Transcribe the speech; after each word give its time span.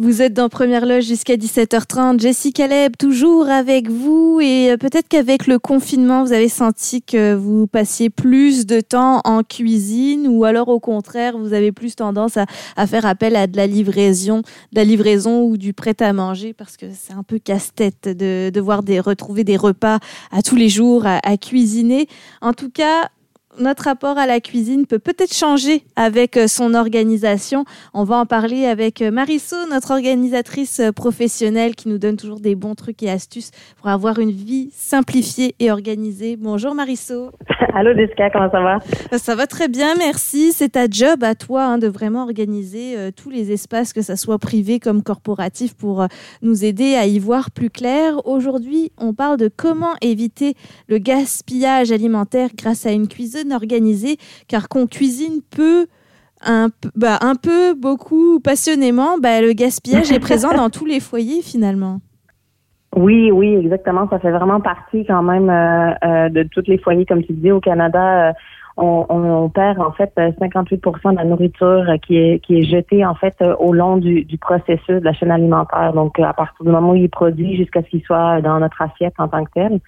Vous 0.00 0.22
êtes 0.22 0.32
dans 0.32 0.48
Première 0.48 0.86
Loge 0.86 1.02
jusqu'à 1.02 1.34
17h30. 1.34 2.20
Jessie 2.20 2.52
Caleb, 2.52 2.92
toujours 2.96 3.48
avec 3.48 3.90
vous. 3.90 4.38
Et 4.40 4.70
euh, 4.70 4.76
peut-être 4.76 5.08
qu'avec 5.08 5.48
le 5.48 5.58
confinement, 5.58 6.22
vous 6.22 6.32
avez 6.32 6.48
senti 6.48 7.02
que 7.02 7.34
vous 7.34 7.66
passiez 7.66 8.08
plus 8.08 8.64
de 8.64 8.80
temps 8.80 9.20
en 9.24 9.42
cuisine 9.42 10.28
ou 10.28 10.44
alors 10.44 10.68
au 10.68 10.78
contraire, 10.78 11.36
vous 11.36 11.52
avez 11.52 11.72
plus 11.72 11.96
tendance 11.96 12.36
à, 12.36 12.86
faire 12.86 13.06
appel 13.06 13.34
à 13.34 13.48
de 13.48 13.56
la 13.56 13.66
livraison, 13.66 14.42
de 14.70 14.76
la 14.76 14.84
livraison 14.84 15.42
ou 15.42 15.56
du 15.56 15.72
prêt-à-manger 15.72 16.52
parce 16.52 16.76
que 16.76 16.86
c'est 16.94 17.14
un 17.14 17.24
peu 17.24 17.40
casse-tête 17.40 18.04
de 18.04 18.50
devoir 18.54 18.84
des, 18.84 19.00
retrouver 19.00 19.42
des 19.42 19.56
repas 19.56 19.98
à 20.30 20.42
tous 20.42 20.54
les 20.54 20.68
jours 20.68 21.06
à, 21.06 21.18
à 21.24 21.36
cuisiner. 21.36 22.06
En 22.40 22.52
tout 22.52 22.70
cas, 22.70 23.10
notre 23.58 23.84
rapport 23.84 24.18
à 24.18 24.26
la 24.26 24.40
cuisine 24.40 24.86
peut 24.86 24.98
peut-être 24.98 25.34
changer 25.34 25.84
avec 25.96 26.36
euh, 26.36 26.46
son 26.46 26.74
organisation. 26.74 27.64
On 27.94 28.04
va 28.04 28.16
en 28.16 28.26
parler 28.26 28.66
avec 28.66 29.02
euh, 29.02 29.10
Mariso, 29.10 29.56
notre 29.70 29.92
organisatrice 29.92 30.80
euh, 30.80 30.92
professionnelle 30.92 31.74
qui 31.74 31.88
nous 31.88 31.98
donne 31.98 32.16
toujours 32.16 32.40
des 32.40 32.54
bons 32.54 32.74
trucs 32.74 33.02
et 33.02 33.10
astuces 33.10 33.50
pour 33.76 33.88
avoir 33.88 34.18
une 34.18 34.30
vie 34.30 34.70
simplifiée 34.74 35.54
et 35.58 35.70
organisée. 35.70 36.36
Bonjour 36.36 36.74
Mariso. 36.74 37.30
Allô 37.78 37.94
Jessica, 37.94 38.28
comment 38.30 38.50
ça 38.50 38.60
va? 38.60 38.78
Ça 39.16 39.36
va 39.36 39.46
très 39.46 39.68
bien, 39.68 39.94
merci. 39.94 40.50
C'est 40.52 40.70
ta 40.70 40.86
job 40.90 41.22
à 41.22 41.36
toi 41.36 41.62
hein, 41.62 41.78
de 41.78 41.86
vraiment 41.86 42.24
organiser 42.24 42.96
tous 43.14 43.30
les 43.30 43.52
espaces, 43.52 43.92
que 43.92 44.02
ce 44.02 44.16
soit 44.16 44.40
privé 44.40 44.80
comme 44.80 45.00
corporatif, 45.00 45.74
pour 45.74 46.04
nous 46.42 46.64
aider 46.64 46.96
à 46.96 47.06
y 47.06 47.20
voir 47.20 47.52
plus 47.52 47.70
clair. 47.70 48.26
Aujourd'hui, 48.26 48.90
on 48.98 49.14
parle 49.14 49.36
de 49.36 49.48
comment 49.48 49.94
éviter 50.00 50.54
le 50.88 50.98
gaspillage 50.98 51.92
alimentaire 51.92 52.50
grâce 52.58 52.84
à 52.84 52.90
une 52.90 53.06
cuisine 53.06 53.52
organisé, 53.52 54.16
car 54.48 54.68
qu'on 54.68 54.88
cuisine 54.88 55.40
peu, 55.48 55.86
un, 56.42 56.70
bah, 56.96 57.18
un 57.20 57.36
peu, 57.36 57.74
beaucoup, 57.74 58.40
passionnément, 58.40 59.18
bah, 59.18 59.40
le 59.40 59.52
gaspillage 59.52 60.10
est 60.10 60.18
présent 60.18 60.52
dans 60.56 60.68
tous 60.68 60.84
les 60.84 60.98
foyers 60.98 61.42
finalement. 61.42 62.00
Oui, 62.96 63.30
oui, 63.30 63.54
exactement. 63.56 64.08
Ça 64.08 64.18
fait 64.18 64.30
vraiment 64.30 64.60
partie 64.60 65.04
quand 65.04 65.22
même 65.22 65.50
euh, 65.50 65.92
euh, 66.04 66.28
de 66.30 66.42
tous 66.44 66.64
les 66.66 66.78
foyers, 66.78 67.06
comme 67.06 67.22
tu 67.22 67.32
dis, 67.32 67.50
au 67.50 67.60
Canada. 67.60 68.28
Euh, 68.28 68.32
on, 68.80 69.50
perd 69.52 69.80
en 69.80 69.92
fait 69.92 70.12
58% 70.16 71.10
de 71.10 71.16
la 71.16 71.24
nourriture 71.24 71.84
qui 72.06 72.16
est 72.16 72.38
qui 72.38 72.58
est 72.58 72.62
jetée 72.62 73.04
en 73.04 73.14
fait 73.14 73.34
au 73.58 73.72
long 73.72 73.96
du, 73.96 74.24
du 74.24 74.38
processus 74.38 75.00
de 75.00 75.04
la 75.04 75.12
chaîne 75.12 75.30
alimentaire. 75.30 75.92
Donc 75.92 76.18
à 76.20 76.32
partir 76.32 76.64
du 76.64 76.70
moment 76.70 76.92
où 76.92 76.94
il 76.94 77.04
est 77.04 77.08
produit 77.08 77.56
jusqu'à 77.56 77.82
ce 77.82 77.88
qu'il 77.88 78.02
soit 78.02 78.40
dans 78.40 78.60
notre 78.60 78.80
assiette 78.80 79.14
en 79.18 79.28
tant 79.28 79.44
que 79.44 79.50
tel. 79.52 79.80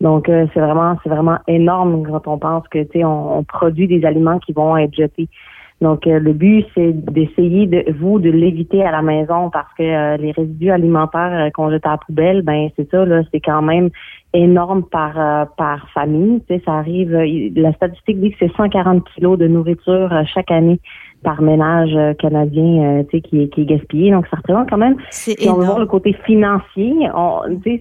Donc 0.00 0.28
euh, 0.28 0.46
c'est 0.54 0.60
vraiment 0.60 0.96
c'est 1.02 1.10
vraiment 1.10 1.38
énorme 1.46 2.06
quand 2.06 2.26
on 2.26 2.38
pense 2.38 2.66
que 2.68 2.82
tu 2.84 3.00
sais 3.00 3.04
on, 3.04 3.38
on, 3.38 3.44
produit 3.44 3.86
des 3.86 4.04
aliments 4.06 4.38
qui 4.38 4.52
vont 4.52 4.76
être 4.76 4.94
jetés. 4.94 5.28
Donc 5.80 6.06
euh, 6.06 6.18
le 6.18 6.32
but 6.32 6.66
c'est 6.74 6.92
d'essayer 6.92 7.66
de 7.66 7.92
vous 7.98 8.18
de 8.18 8.30
l'éviter 8.30 8.84
à 8.84 8.90
la 8.90 9.02
maison 9.02 9.50
parce 9.50 9.72
que 9.78 9.82
euh, 9.82 10.16
les 10.16 10.32
résidus 10.32 10.70
alimentaires 10.70 11.50
qu'on 11.54 11.70
jette 11.70 11.86
à 11.86 11.92
la 11.92 11.98
poubelle 11.98 12.42
ben 12.42 12.68
c'est 12.76 12.90
ça 12.90 13.04
là 13.04 13.22
c'est 13.32 13.40
quand 13.40 13.62
même 13.62 13.90
énorme 14.32 14.84
par 14.84 15.48
par 15.56 15.88
famille. 15.90 16.40
Tu 16.48 16.54
sais 16.54 16.62
ça 16.64 16.74
arrive 16.74 17.12
la 17.56 17.72
statistique 17.72 18.20
dit 18.20 18.30
que 18.30 18.36
c'est 18.40 18.52
140 18.54 19.04
kilos 19.14 19.38
de 19.38 19.46
nourriture 19.46 20.10
chaque 20.26 20.50
année 20.50 20.80
par 21.22 21.42
ménage 21.42 21.94
euh, 21.94 22.14
canadien 22.14 23.00
euh, 23.00 23.02
tu 23.04 23.18
sais, 23.18 23.20
qui, 23.20 23.50
qui 23.50 23.62
est 23.62 23.64
gaspillé. 23.64 24.10
Donc, 24.10 24.26
ça 24.28 24.36
représente 24.36 24.70
quand 24.70 24.78
même, 24.78 24.96
si 25.10 25.36
on 25.48 25.54
veut 25.54 25.64
voir 25.64 25.78
le 25.78 25.86
côté 25.86 26.16
financier, 26.24 26.94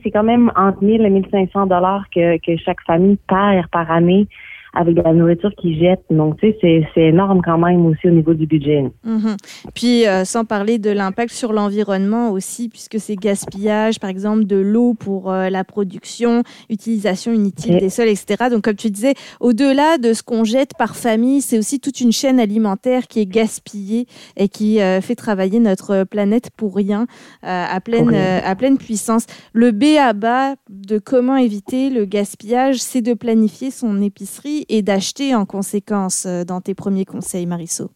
c'est 0.04 0.12
quand 0.12 0.24
même 0.24 0.52
entre 0.56 0.84
1000 0.84 1.02
et 1.02 1.10
1500 1.10 1.68
dollars 1.68 2.06
que, 2.14 2.38
que 2.38 2.58
chaque 2.58 2.82
famille 2.86 3.18
perd 3.28 3.68
par 3.68 3.90
année 3.92 4.28
avec 4.74 4.96
de 4.96 5.02
la 5.02 5.14
nourriture 5.14 5.52
qu'ils 5.58 5.80
jettent. 5.80 6.06
Donc, 6.10 6.40
tu 6.40 6.54
sais, 6.62 6.88
c'est 6.94 7.08
énorme 7.08 7.42
quand 7.44 7.58
même 7.58 7.86
aussi 7.88 8.08
au 8.08 8.12
niveau 8.12 8.34
du 8.34 8.46
budget. 8.46 8.84
Mhm. 9.04 9.36
Puis, 9.74 10.08
euh, 10.08 10.26
sans 10.26 10.46
parler 10.46 10.78
de 10.78 10.92
l'impact 10.92 11.34
sur 11.34 11.54
l'environnement 11.54 12.32
aussi, 12.32 12.70
puisque 12.70 13.00
c'est 13.00 13.16
gaspillage, 13.16 14.00
par 14.00 14.10
exemple, 14.10 14.46
de 14.46 14.58
l'eau 14.58 14.94
pour 14.94 15.32
euh, 15.32 15.50
la 15.50 15.64
production, 15.64 16.44
utilisation 16.70 17.34
inutile 17.34 17.80
des 17.80 17.90
sols, 17.90 18.10
etc. 18.10 18.50
Donc, 18.52 18.64
comme 18.64 18.76
tu 18.76 18.92
disais, 18.92 19.14
au-delà 19.40 19.98
de 19.98 20.14
ce 20.14 20.22
qu'on 20.22 20.44
jette 20.44 20.72
par 20.78 20.96
famille, 20.96 21.42
c'est 21.42 21.58
aussi 21.58 21.80
toute 21.80 22.00
une 22.02 22.12
chaîne 22.12 22.40
alimentaire 22.40 23.08
qui 23.08 23.22
est 23.22 23.26
gaspillée 23.26 24.06
et 24.38 24.50
qui 24.50 24.82
euh, 24.82 25.02
fait 25.02 25.16
travailler 25.16 25.60
notre 25.60 26.04
planète 26.04 26.50
pour 26.56 26.76
rien, 26.76 27.08
à, 27.42 27.80
pleine, 27.82 28.14
à 28.14 28.56
pleine 28.56 28.78
puissance. 28.78 29.26
Le 29.54 29.72
B 29.72 29.98
à 30.00 30.14
bas 30.14 30.56
de 30.70 31.00
comment 31.00 31.36
éviter 31.36 31.90
le 31.90 32.06
gaspillage, 32.06 32.78
c'est 32.78 33.02
de 33.02 33.14
planifier 33.14 33.72
son 33.72 34.02
épicerie 34.02 34.59
et 34.70 34.82
d'acheter 34.82 35.36
en 35.36 35.46
conséquence 35.46 36.26
euh, 36.26 36.44
dans 36.44 36.62
tes 36.62 36.74
premiers 36.74 37.06
conseils, 37.06 37.46
Marisol? 37.46 37.88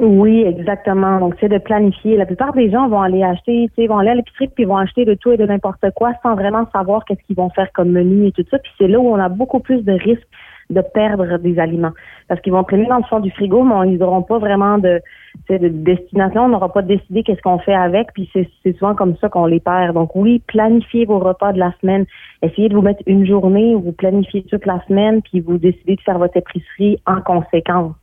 Oui, 0.00 0.42
exactement. 0.42 1.18
Donc, 1.18 1.34
c'est 1.40 1.48
de 1.48 1.58
planifier. 1.58 2.16
La 2.16 2.26
plupart 2.26 2.52
des 2.52 2.70
gens 2.70 2.88
vont 2.88 3.02
aller 3.02 3.24
acheter, 3.24 3.68
tu 3.74 3.82
sais, 3.82 3.88
vont 3.88 3.98
aller 3.98 4.10
à 4.10 4.14
l'épicerie 4.14 4.48
puis 4.48 4.64
vont 4.64 4.76
acheter 4.76 5.04
de 5.04 5.14
tout 5.14 5.32
et 5.32 5.36
de 5.36 5.44
n'importe 5.44 5.84
quoi 5.96 6.12
sans 6.22 6.36
vraiment 6.36 6.66
savoir 6.72 7.04
qu'est-ce 7.04 7.22
qu'ils 7.26 7.34
vont 7.34 7.50
faire 7.50 7.72
comme 7.72 7.90
menu 7.90 8.28
et 8.28 8.32
tout 8.32 8.44
ça. 8.48 8.58
Puis 8.60 8.70
c'est 8.78 8.86
là 8.86 9.00
où 9.00 9.08
on 9.08 9.18
a 9.18 9.28
beaucoup 9.28 9.58
plus 9.58 9.82
de 9.82 9.92
risques 9.92 10.28
de 10.70 10.80
perdre 10.80 11.38
des 11.38 11.58
aliments. 11.58 11.92
Parce 12.28 12.40
qu'ils 12.40 12.52
vont 12.52 12.64
traîner 12.64 12.86
dans 12.86 12.98
le 12.98 13.04
fond 13.04 13.20
du 13.20 13.30
frigo, 13.30 13.62
mais 13.62 13.90
ils 13.92 13.98
n'auront 13.98 14.22
pas 14.22 14.38
vraiment 14.38 14.78
de, 14.78 15.00
de 15.48 15.68
destination, 15.68 16.42
on 16.44 16.48
n'aura 16.48 16.72
pas 16.72 16.82
décidé 16.82 17.22
qu'est-ce 17.22 17.42
qu'on 17.42 17.58
fait 17.58 17.74
avec, 17.74 18.12
puis 18.12 18.30
c'est 18.32 18.78
souvent 18.78 18.94
comme 18.94 19.16
ça 19.16 19.28
qu'on 19.28 19.46
les 19.46 19.60
perd. 19.60 19.94
Donc 19.94 20.14
oui, 20.14 20.42
planifiez 20.46 21.06
vos 21.06 21.18
repas 21.18 21.52
de 21.52 21.58
la 21.58 21.72
semaine. 21.80 22.04
Essayez 22.42 22.68
de 22.68 22.74
vous 22.74 22.82
mettre 22.82 23.02
une 23.06 23.26
journée 23.26 23.74
où 23.74 23.80
vous 23.80 23.92
planifiez 23.92 24.42
toute 24.42 24.66
la 24.66 24.82
semaine, 24.86 25.22
puis 25.22 25.40
vous 25.40 25.58
décidez 25.58 25.96
de 25.96 26.00
faire 26.02 26.18
votre 26.18 26.36
épicerie 26.36 26.98
en 27.06 27.20
conséquence. 27.20 27.94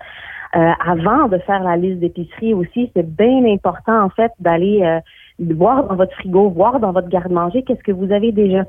Euh, 0.55 0.71
avant 0.85 1.27
de 1.27 1.37
faire 1.39 1.61
la 1.63 1.75
liste 1.75 1.99
d'épicerie 1.99 2.53
aussi, 2.53 2.89
c'est 2.95 3.05
bien 3.05 3.45
important 3.45 4.03
en 4.03 4.09
fait 4.09 4.31
d'aller 4.39 4.81
euh, 4.83 4.99
voir 5.53 5.87
dans 5.87 5.95
votre 5.95 6.13
frigo, 6.13 6.49
voir 6.49 6.79
dans 6.79 6.93
votre 6.93 7.09
garde-manger 7.09 7.63
qu'est-ce 7.63 7.83
que 7.83 7.91
vous 7.91 8.11
avez 8.11 8.31
déjà 8.31 8.63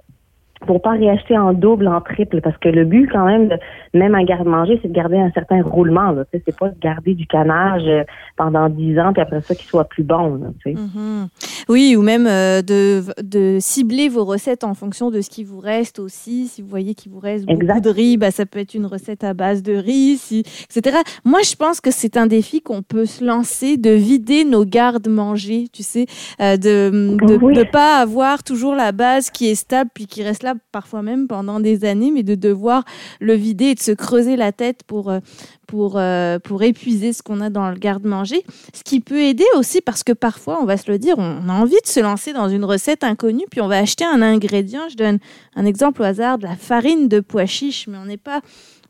pour 0.64 0.80
pas 0.80 0.92
réacheter 0.92 1.36
en 1.36 1.52
double, 1.52 1.86
en 1.88 2.00
triple, 2.00 2.40
parce 2.40 2.56
que 2.58 2.68
le 2.68 2.84
but 2.84 3.08
quand 3.12 3.26
même, 3.26 3.48
de, 3.48 3.56
même 3.94 4.14
à 4.14 4.24
garde-manger, 4.24 4.78
c'est 4.80 4.88
de 4.88 4.94
garder 4.94 5.18
un 5.18 5.30
certain 5.32 5.62
roulement. 5.62 6.12
Là, 6.12 6.24
c'est 6.32 6.56
pas 6.56 6.68
de 6.68 6.78
garder 6.80 7.14
du 7.14 7.26
canage 7.26 7.82
euh, 7.86 8.04
pendant 8.36 8.68
dix 8.68 8.98
ans 8.98 9.12
puis 9.12 9.22
après 9.22 9.40
ça 9.42 9.54
qu'il 9.54 9.66
soit 9.66 9.84
plus 9.84 10.02
bon. 10.02 10.36
Là, 10.36 10.72
mm-hmm. 10.72 11.28
Oui, 11.68 11.94
ou 11.96 12.02
même 12.02 12.26
euh, 12.26 12.62
de, 12.62 13.02
de 13.22 13.58
cibler 13.60 14.08
vos 14.08 14.24
recettes 14.24 14.64
en 14.64 14.74
fonction 14.74 15.10
de 15.10 15.20
ce 15.20 15.28
qui 15.28 15.44
vous 15.44 15.60
reste 15.60 15.98
aussi. 15.98 16.48
Si 16.48 16.62
vous 16.62 16.68
voyez 16.68 16.94
qu'il 16.94 17.12
vous 17.12 17.20
reste 17.20 17.46
beaucoup 17.46 17.80
de 17.80 17.90
riz, 17.90 18.16
bah, 18.16 18.30
ça 18.30 18.46
peut 18.46 18.58
être 18.58 18.74
une 18.74 18.86
recette 18.86 19.24
à 19.24 19.34
base 19.34 19.62
de 19.62 19.74
riz, 19.74 20.16
si, 20.16 20.40
etc. 20.70 20.98
Moi, 21.24 21.40
je 21.42 21.54
pense 21.54 21.80
que 21.80 21.90
c'est 21.90 22.16
un 22.16 22.26
défi 22.26 22.62
qu'on 22.62 22.82
peut 22.82 23.04
se 23.04 23.24
lancer 23.24 23.76
de 23.76 23.90
vider 23.90 24.44
nos 24.44 24.64
gardes-manger, 24.64 25.66
tu 25.72 25.82
sais, 25.82 26.06
euh, 26.40 26.56
de 26.56 26.90
ne 26.92 27.70
pas 27.70 27.98
avoir 28.00 28.42
toujours 28.42 28.74
la 28.74 28.92
base 28.92 29.30
qui 29.30 29.48
est 29.48 29.54
stable 29.54 29.90
puis 29.92 30.06
qui 30.06 30.22
reste 30.22 30.42
parfois 30.72 31.02
même 31.02 31.28
pendant 31.28 31.60
des 31.60 31.84
années, 31.84 32.10
mais 32.10 32.22
de 32.22 32.34
devoir 32.34 32.84
le 33.20 33.34
vider 33.34 33.66
et 33.66 33.74
de 33.74 33.80
se 33.80 33.92
creuser 33.92 34.36
la 34.36 34.52
tête 34.52 34.82
pour, 34.86 35.10
euh, 35.10 35.20
pour, 35.66 35.94
euh, 35.96 36.38
pour 36.38 36.62
épuiser 36.62 37.12
ce 37.12 37.22
qu'on 37.22 37.40
a 37.40 37.50
dans 37.50 37.70
le 37.70 37.76
garde-manger. 37.76 38.44
Ce 38.74 38.82
qui 38.82 39.00
peut 39.00 39.20
aider 39.20 39.44
aussi 39.56 39.80
parce 39.80 40.02
que 40.02 40.12
parfois, 40.12 40.58
on 40.60 40.64
va 40.64 40.76
se 40.76 40.90
le 40.90 40.98
dire, 40.98 41.16
on 41.18 41.48
a 41.48 41.52
envie 41.52 41.80
de 41.82 41.88
se 41.88 42.00
lancer 42.00 42.32
dans 42.32 42.48
une 42.48 42.64
recette 42.64 43.04
inconnue, 43.04 43.46
puis 43.50 43.60
on 43.60 43.68
va 43.68 43.78
acheter 43.78 44.04
un 44.04 44.22
ingrédient. 44.22 44.88
Je 44.90 44.96
donne 44.96 45.18
un 45.54 45.64
exemple 45.64 46.02
au 46.02 46.04
hasard, 46.04 46.38
de 46.38 46.44
la 46.44 46.56
farine 46.56 47.08
de 47.08 47.20
pois 47.20 47.46
chiche, 47.46 47.86
mais 47.88 47.98
on 47.98 48.06
n'est 48.06 48.16
pas 48.16 48.40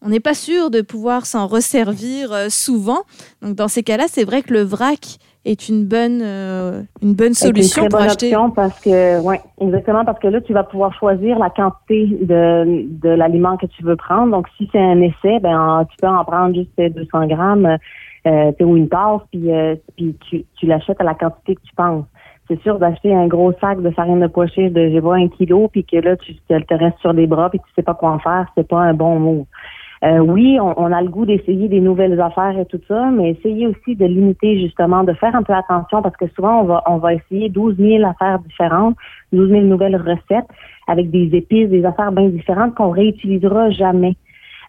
on 0.03 0.09
n'est 0.09 0.21
pas 0.21 0.35
sûr 0.35 0.71
de 0.71 0.83
pouvoir 0.83 1.27
s'en 1.27 1.47
resservir 1.47 2.33
euh, 2.33 2.49
souvent. 2.49 3.03
Donc 3.43 3.57
dans 3.57 3.69
ces 3.69 3.83
cas-là, 3.83 4.07
c'est 4.11 4.25
vrai 4.25 4.43
que 4.43 4.53
le 4.53 4.63
vrac 4.63 5.19
est 5.47 5.69
une 5.69 5.87
bonne, 5.87 6.21
euh, 6.23 6.83
une 7.03 7.15
bonne 7.15 7.35
solution 7.35 7.85
une 7.85 7.89
pour 7.89 8.01
bonne 8.01 8.09
acheter. 8.09 8.35
Option 8.35 8.51
parce 8.51 8.81
que, 8.81 9.21
ouais, 9.23 9.41
exactement, 9.61 10.05
parce 10.05 10.19
que 10.19 10.29
là, 10.29 10.41
tu 10.41 10.53
vas 10.53 10.65
pouvoir 10.65 10.93
choisir 10.99 11.39
la 11.39 11.51
quantité 11.51 12.07
de, 12.23 12.87
de 12.89 13.09
l'aliment 13.09 13.57
que 13.57 13.67
tu 13.67 13.83
veux 13.83 13.97
prendre. 13.97 14.33
Donc, 14.33 14.47
si 14.57 14.69
c'est 14.73 14.81
un 14.81 15.01
essai, 15.01 15.39
ben, 15.41 15.87
tu 15.91 15.97
peux 16.01 16.09
en 16.09 16.25
prendre 16.25 16.55
juste 16.55 16.71
200 16.79 17.27
grammes 17.29 17.79
euh, 18.27 18.53
ou 18.61 18.77
une 18.77 18.89
tasse, 18.89 19.23
puis, 19.31 19.53
euh, 19.53 19.77
puis 19.97 20.17
tu, 20.29 20.45
tu 20.57 20.67
l'achètes 20.67 21.01
à 21.01 21.05
la 21.05 21.15
quantité 21.15 21.55
que 21.55 21.63
tu 21.63 21.75
penses. 21.75 22.05
C'est 22.49 22.61
sûr 22.63 22.79
d'acheter 22.79 23.15
un 23.15 23.27
gros 23.27 23.53
sac 23.61 23.81
de 23.81 23.91
farine 23.91 24.21
de 24.21 24.27
pois 24.29 24.47
chiche 24.47 24.73
de, 24.73 24.91
je 24.91 24.99
vois, 24.99 25.17
un 25.17 25.29
kilo, 25.29 25.69
puis 25.69 25.85
que 25.85 25.97
là, 25.97 26.17
tu, 26.17 26.35
te 26.35 26.75
restes 26.75 26.99
sur 27.01 27.15
des 27.15 27.27
bras, 27.27 27.51
puis 27.51 27.59
tu 27.59 27.67
sais 27.75 27.83
pas 27.83 27.95
quoi 27.95 28.11
en 28.11 28.19
faire, 28.19 28.47
c'est 28.57 28.67
pas 28.67 28.81
un 28.81 28.95
bon 28.95 29.19
mot. 29.19 29.47
Euh, 30.05 30.19
oui, 30.19 30.59
on, 30.61 30.93
a 30.93 31.01
le 31.01 31.09
goût 31.09 31.25
d'essayer 31.25 31.69
des 31.69 31.81
nouvelles 31.81 32.21
affaires 32.21 32.59
et 32.59 32.67
tout 32.67 32.81
ça, 32.87 33.11
mais 33.11 33.31
essayer 33.31 33.67
aussi 33.67 33.97
de 33.97 34.05
limiter 34.05 34.61
justement, 34.61 35.05
de 35.05 35.15
faire 35.15 35.35
un 35.35 35.43
peu 35.43 35.55
attention 35.55 36.03
parce 36.03 36.17
que 36.17 36.27
souvent 36.35 36.61
on 36.61 36.65
va 36.65 36.83
on 36.87 36.99
va 36.99 37.15
essayer 37.15 37.49
12 37.49 37.77
000 37.79 38.05
affaires 38.05 38.39
différentes, 38.41 38.97
12 39.33 39.49
000 39.49 39.63
nouvelles 39.63 39.97
recettes 39.97 40.49
avec 40.87 41.11
des 41.11 41.31
épices, 41.33 41.71
des 41.71 41.85
affaires 41.87 42.13
bien 42.13 42.29
différentes 42.29 42.75
qu'on 42.75 42.91
réutilisera 42.91 43.71
jamais 43.71 44.17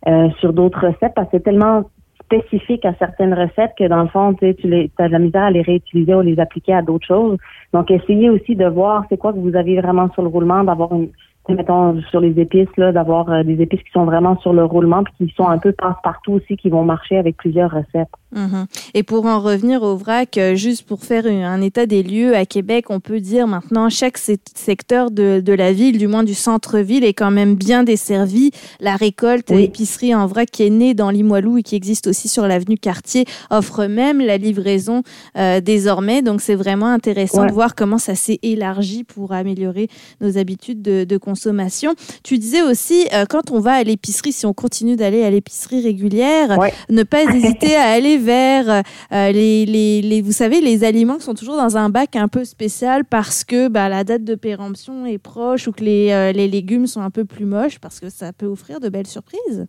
euh, 0.08 0.30
sur 0.40 0.54
d'autres 0.54 0.88
recettes 0.88 1.14
parce 1.14 1.30
que 1.30 1.38
c'est 1.38 1.44
tellement 1.44 1.84
spécifique 2.24 2.86
à 2.86 2.94
certaines 2.96 3.34
recettes 3.34 3.74
que 3.78 3.88
dans 3.88 4.04
le 4.04 4.10
fond, 4.10 4.34
tu 4.34 4.54
les, 4.64 4.92
as 4.98 5.08
de 5.08 5.14
la 5.14 5.20
misère 5.20 5.44
à 5.44 5.52
les 5.52 5.62
réutiliser 5.62 6.14
ou 6.14 6.22
les 6.22 6.40
appliquer 6.40 6.74
à 6.74 6.82
d'autres 6.82 7.08
choses. 7.08 7.38
Donc, 7.74 7.90
essayez 7.90 8.30
aussi 8.30 8.56
de 8.56 8.66
voir 8.66 9.06
c'est 9.10 9.18
quoi 9.18 9.32
que 9.32 9.40
vous 9.40 9.56
avez 9.56 9.80
vraiment 9.80 10.10
sur 10.12 10.24
le 10.24 10.28
roulement, 10.28 10.64
d'avoir 10.64 10.92
une 10.94 11.10
mettons, 11.54 12.02
sur 12.10 12.20
les 12.20 12.40
épices, 12.40 12.68
là, 12.78 12.92
d'avoir 12.92 13.30
euh, 13.30 13.44
des 13.44 13.62
épices 13.62 13.82
qui 13.82 13.92
sont 13.92 14.06
vraiment 14.06 14.38
sur 14.40 14.54
le 14.54 14.64
roulement 14.66 15.04
puis 15.04 15.28
qui 15.28 15.34
sont 15.36 15.48
un 15.48 15.58
peu 15.58 15.72
passe-partout 15.72 16.34
aussi, 16.34 16.58
qui 16.58 16.70
vont 16.70 16.84
marcher 16.84 17.18
avec 17.18 17.38
plusieurs 17.38 17.72
recettes. 17.72 18.10
Mhm. 18.36 18.66
Et 18.94 19.04
pour 19.04 19.26
en 19.26 19.40
revenir 19.40 19.84
au 19.84 19.96
vrac, 19.96 20.38
euh, 20.38 20.56
juste 20.56 20.86
pour 20.86 21.04
faire 21.04 21.26
un 21.26 21.62
état 21.62 21.86
des 21.86 22.04
lieux, 22.04 22.36
à 22.36 22.46
Québec, 22.46 22.86
on 22.90 23.00
peut 23.00 23.22
dire 23.22 23.48
maintenant 23.48 23.90
chaque 23.90 24.18
secteur 24.18 25.12
de, 25.12 25.40
de 25.40 25.54
la 25.54 25.72
ville, 25.72 25.98
du 25.98 26.08
moins 26.08 26.24
du 26.24 26.34
centre-ville, 26.34 27.06
est 27.06 27.14
quand 27.14 27.32
même 27.32 27.56
bien 27.56 27.84
desservi. 27.84 28.52
La 28.82 28.96
récolte 28.96 29.50
épicerie 29.52 30.14
en 30.14 30.28
vrac 30.28 30.50
qui 30.52 30.66
est 30.66 30.70
née 30.70 30.94
dans 30.94 31.10
Limoilou 31.10 31.58
et 31.58 31.64
qui 31.64 31.76
existe 31.76 32.08
aussi 32.08 32.28
sur 32.28 32.48
l'avenue 32.48 32.78
Cartier 32.78 33.26
offre 33.50 33.86
même 33.86 34.20
la 34.20 34.38
livraison 34.38 35.04
euh, 35.38 35.62
désormais. 35.62 36.22
Donc 36.22 36.42
c'est 36.42 36.56
vraiment 36.56 36.88
intéressant 36.88 37.46
de 37.46 37.52
voir 37.52 37.76
comment 37.76 37.98
ça 37.98 38.16
s'est 38.16 38.40
élargi 38.44 39.04
pour 39.04 39.32
améliorer 39.32 39.88
nos 40.22 40.38
habitudes 40.38 40.82
de, 40.82 41.06
de 41.06 41.18
consommation. 41.18 41.37
Tu 42.24 42.38
disais 42.38 42.62
aussi, 42.62 43.08
euh, 43.14 43.26
quand 43.30 43.52
on 43.52 43.60
va 43.60 43.74
à 43.74 43.84
l'épicerie, 43.84 44.32
si 44.32 44.46
on 44.46 44.54
continue 44.54 44.96
d'aller 44.96 45.24
à 45.24 45.30
l'épicerie 45.30 45.82
régulière, 45.82 46.58
ne 46.90 47.04
pas 47.04 47.24
hésiter 47.34 47.76
à 47.76 47.90
aller 47.90 48.18
vers 48.18 48.84
euh, 49.12 49.32
les, 49.32 49.66
les, 49.66 50.02
les, 50.02 50.22
vous 50.22 50.32
savez, 50.32 50.62
les 50.62 50.84
aliments 50.84 51.18
qui 51.18 51.24
sont 51.24 51.34
toujours 51.34 51.58
dans 51.58 51.78
un 51.78 51.90
bac 51.90 52.16
un 52.16 52.28
peu 52.28 52.46
spécial 52.46 53.06
parce 53.06 53.44
que 53.44 53.68
bah, 53.68 53.90
la 53.90 54.04
date 54.04 54.24
de 54.24 54.36
péremption 54.36 55.06
est 55.06 55.18
proche 55.18 55.68
ou 55.68 55.72
que 55.72 55.84
les, 55.84 56.12
euh, 56.12 56.32
les 56.32 56.48
légumes 56.48 56.88
sont 56.88 57.02
un 57.02 57.12
peu 57.12 57.26
plus 57.26 57.46
moches 57.46 57.80
parce 57.80 58.00
que 58.00 58.10
ça 58.10 58.34
peut 58.34 58.46
offrir 58.46 58.80
de 58.80 58.90
belles 58.90 59.08
surprises. 59.08 59.68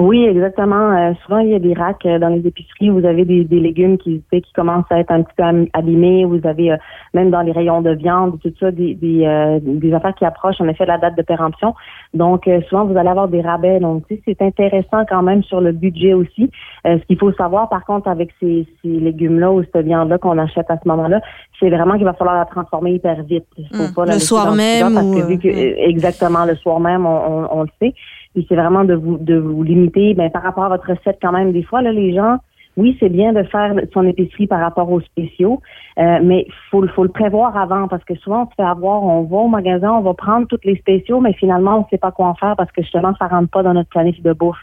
Oui, 0.00 0.24
exactement. 0.24 0.92
Euh, 0.92 1.12
souvent, 1.24 1.40
il 1.40 1.50
y 1.50 1.54
a 1.54 1.58
des 1.58 1.74
racks 1.74 2.06
euh, 2.06 2.18
dans 2.18 2.28
les 2.28 2.46
épiceries. 2.46 2.88
Vous 2.88 3.04
avez 3.04 3.26
des, 3.26 3.44
des 3.44 3.60
légumes 3.60 3.98
qui, 3.98 4.22
qui 4.30 4.52
commencent 4.54 4.90
à 4.90 4.98
être 4.98 5.10
un 5.10 5.22
petit 5.22 5.34
peu 5.36 5.44
abîmés. 5.74 6.24
Vous 6.24 6.40
avez 6.44 6.72
euh, 6.72 6.76
même 7.12 7.30
dans 7.30 7.42
les 7.42 7.52
rayons 7.52 7.82
de 7.82 7.90
viande, 7.90 8.38
tout 8.40 8.52
ça, 8.58 8.70
des, 8.70 8.94
des, 8.94 9.60
des 9.62 9.92
affaires 9.92 10.14
qui 10.14 10.24
approchent 10.24 10.60
en 10.60 10.68
effet 10.68 10.86
la 10.86 10.96
date 10.96 11.16
de 11.18 11.22
péremption. 11.22 11.74
Donc, 12.14 12.48
souvent, 12.68 12.86
vous 12.86 12.96
allez 12.96 13.10
avoir 13.10 13.28
des 13.28 13.42
rabais. 13.42 13.78
Donc, 13.78 14.04
c'est 14.24 14.40
intéressant 14.40 15.04
quand 15.08 15.22
même 15.22 15.42
sur 15.42 15.60
le 15.60 15.72
budget 15.72 16.14
aussi. 16.14 16.50
ce 16.84 17.04
qu'il 17.06 17.18
faut 17.18 17.32
savoir, 17.32 17.68
par 17.68 17.84
contre, 17.84 18.08
avec 18.08 18.30
ces, 18.40 18.66
ces 18.82 18.88
légumes-là 18.88 19.52
ou 19.52 19.62
cette 19.62 19.84
viande-là 19.84 20.18
qu'on 20.18 20.38
achète 20.38 20.70
à 20.70 20.78
ce 20.82 20.88
moment-là, 20.88 21.20
c'est 21.58 21.68
vraiment 21.68 21.96
qu'il 21.96 22.04
va 22.04 22.14
falloir 22.14 22.36
la 22.36 22.46
transformer 22.46 22.94
hyper 22.94 23.22
vite. 23.24 23.44
Faut 23.74 23.82
mmh. 23.82 23.94
pas 23.94 24.06
le 24.06 24.18
soir 24.18 24.54
même. 24.54 24.94
Parce 24.94 25.10
que, 25.10 25.26
vu 25.26 25.38
que, 25.38 25.48
exactement, 25.48 26.44
le 26.46 26.54
soir 26.56 26.80
même, 26.80 27.04
on, 27.04 27.18
on, 27.18 27.48
on 27.58 27.62
le 27.62 27.68
sait. 27.80 27.92
Et 28.36 28.46
c'est 28.48 28.54
vraiment 28.54 28.84
de 28.84 28.94
vous 28.94 29.18
de 29.18 29.36
vous 29.36 29.62
limiter 29.62 30.14
ben, 30.14 30.30
par 30.30 30.42
rapport 30.42 30.64
à 30.64 30.68
votre 30.68 30.88
recette 30.88 31.18
quand 31.20 31.32
même. 31.32 31.52
Des 31.52 31.64
fois, 31.64 31.82
là, 31.82 31.90
les 31.90 32.14
gens, 32.14 32.38
oui, 32.76 32.96
c'est 33.00 33.08
bien 33.08 33.32
de 33.32 33.42
faire 33.42 33.74
son 33.92 34.06
épicerie 34.06 34.46
par 34.46 34.60
rapport 34.60 34.90
aux 34.90 35.00
spéciaux, 35.00 35.60
euh, 35.98 36.20
mais 36.22 36.46
faut 36.70 36.86
faut 36.88 37.02
le 37.02 37.10
prévoir 37.10 37.56
avant 37.56 37.88
parce 37.88 38.04
que 38.04 38.14
souvent 38.14 38.44
on 38.44 38.50
se 38.50 38.54
fait 38.54 38.62
avoir, 38.62 39.02
on 39.02 39.22
va 39.24 39.36
au 39.38 39.48
magasin, 39.48 39.90
on 39.90 40.02
va 40.02 40.14
prendre 40.14 40.46
tous 40.46 40.60
les 40.64 40.76
spéciaux, 40.76 41.20
mais 41.20 41.32
finalement 41.32 41.78
on 41.78 41.80
ne 41.80 41.88
sait 41.90 41.98
pas 41.98 42.12
quoi 42.12 42.28
en 42.28 42.34
faire 42.34 42.54
parce 42.56 42.70
que 42.70 42.82
justement 42.82 43.12
ça 43.18 43.26
rentre 43.26 43.50
pas 43.50 43.64
dans 43.64 43.74
notre 43.74 43.88
planif 43.88 44.22
de 44.22 44.32
bouffe. 44.32 44.62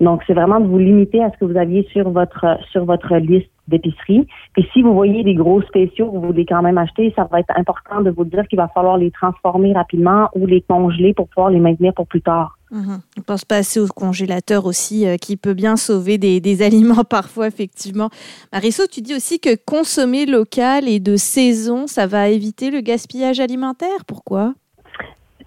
Donc 0.00 0.22
c'est 0.26 0.34
vraiment 0.34 0.58
de 0.58 0.66
vous 0.66 0.78
limiter 0.78 1.22
à 1.22 1.30
ce 1.30 1.38
que 1.38 1.44
vous 1.44 1.56
aviez 1.56 1.84
sur 1.92 2.10
votre 2.10 2.58
sur 2.72 2.84
votre 2.84 3.16
liste 3.16 3.50
d'épicerie. 3.68 4.26
Et 4.56 4.62
si 4.72 4.82
vous 4.82 4.92
voyez 4.92 5.22
des 5.22 5.34
gros 5.34 5.62
spéciaux 5.62 6.10
vous 6.10 6.20
voulez 6.20 6.44
quand 6.46 6.60
même 6.60 6.76
acheter, 6.76 7.12
ça 7.14 7.28
va 7.30 7.38
être 7.38 7.56
important 7.56 8.02
de 8.02 8.10
vous 8.10 8.24
dire 8.24 8.46
qu'il 8.48 8.58
va 8.58 8.68
falloir 8.68 8.98
les 8.98 9.12
transformer 9.12 9.72
rapidement 9.72 10.28
ou 10.34 10.44
les 10.46 10.60
congeler 10.60 11.14
pour 11.14 11.28
pouvoir 11.28 11.50
les 11.50 11.60
maintenir 11.60 11.94
pour 11.94 12.08
plus 12.08 12.22
tard. 12.22 12.53
Mhm. 12.70 13.00
On 13.18 13.22
pense 13.22 13.44
pas 13.44 13.56
assez 13.56 13.78
au 13.78 13.86
congélateur 13.86 14.66
aussi, 14.66 15.06
euh, 15.06 15.16
qui 15.16 15.36
peut 15.36 15.54
bien 15.54 15.76
sauver 15.76 16.18
des, 16.18 16.62
aliments 16.62 17.04
parfois, 17.04 17.46
effectivement. 17.46 18.10
Marisol, 18.52 18.88
tu 18.88 19.00
dis 19.00 19.14
aussi 19.14 19.38
que 19.38 19.56
consommer 19.64 20.26
local 20.26 20.88
et 20.88 21.00
de 21.00 21.16
saison, 21.16 21.86
ça 21.86 22.06
va 22.06 22.28
éviter 22.28 22.70
le 22.70 22.80
gaspillage 22.80 23.40
alimentaire. 23.40 24.04
Pourquoi? 24.06 24.54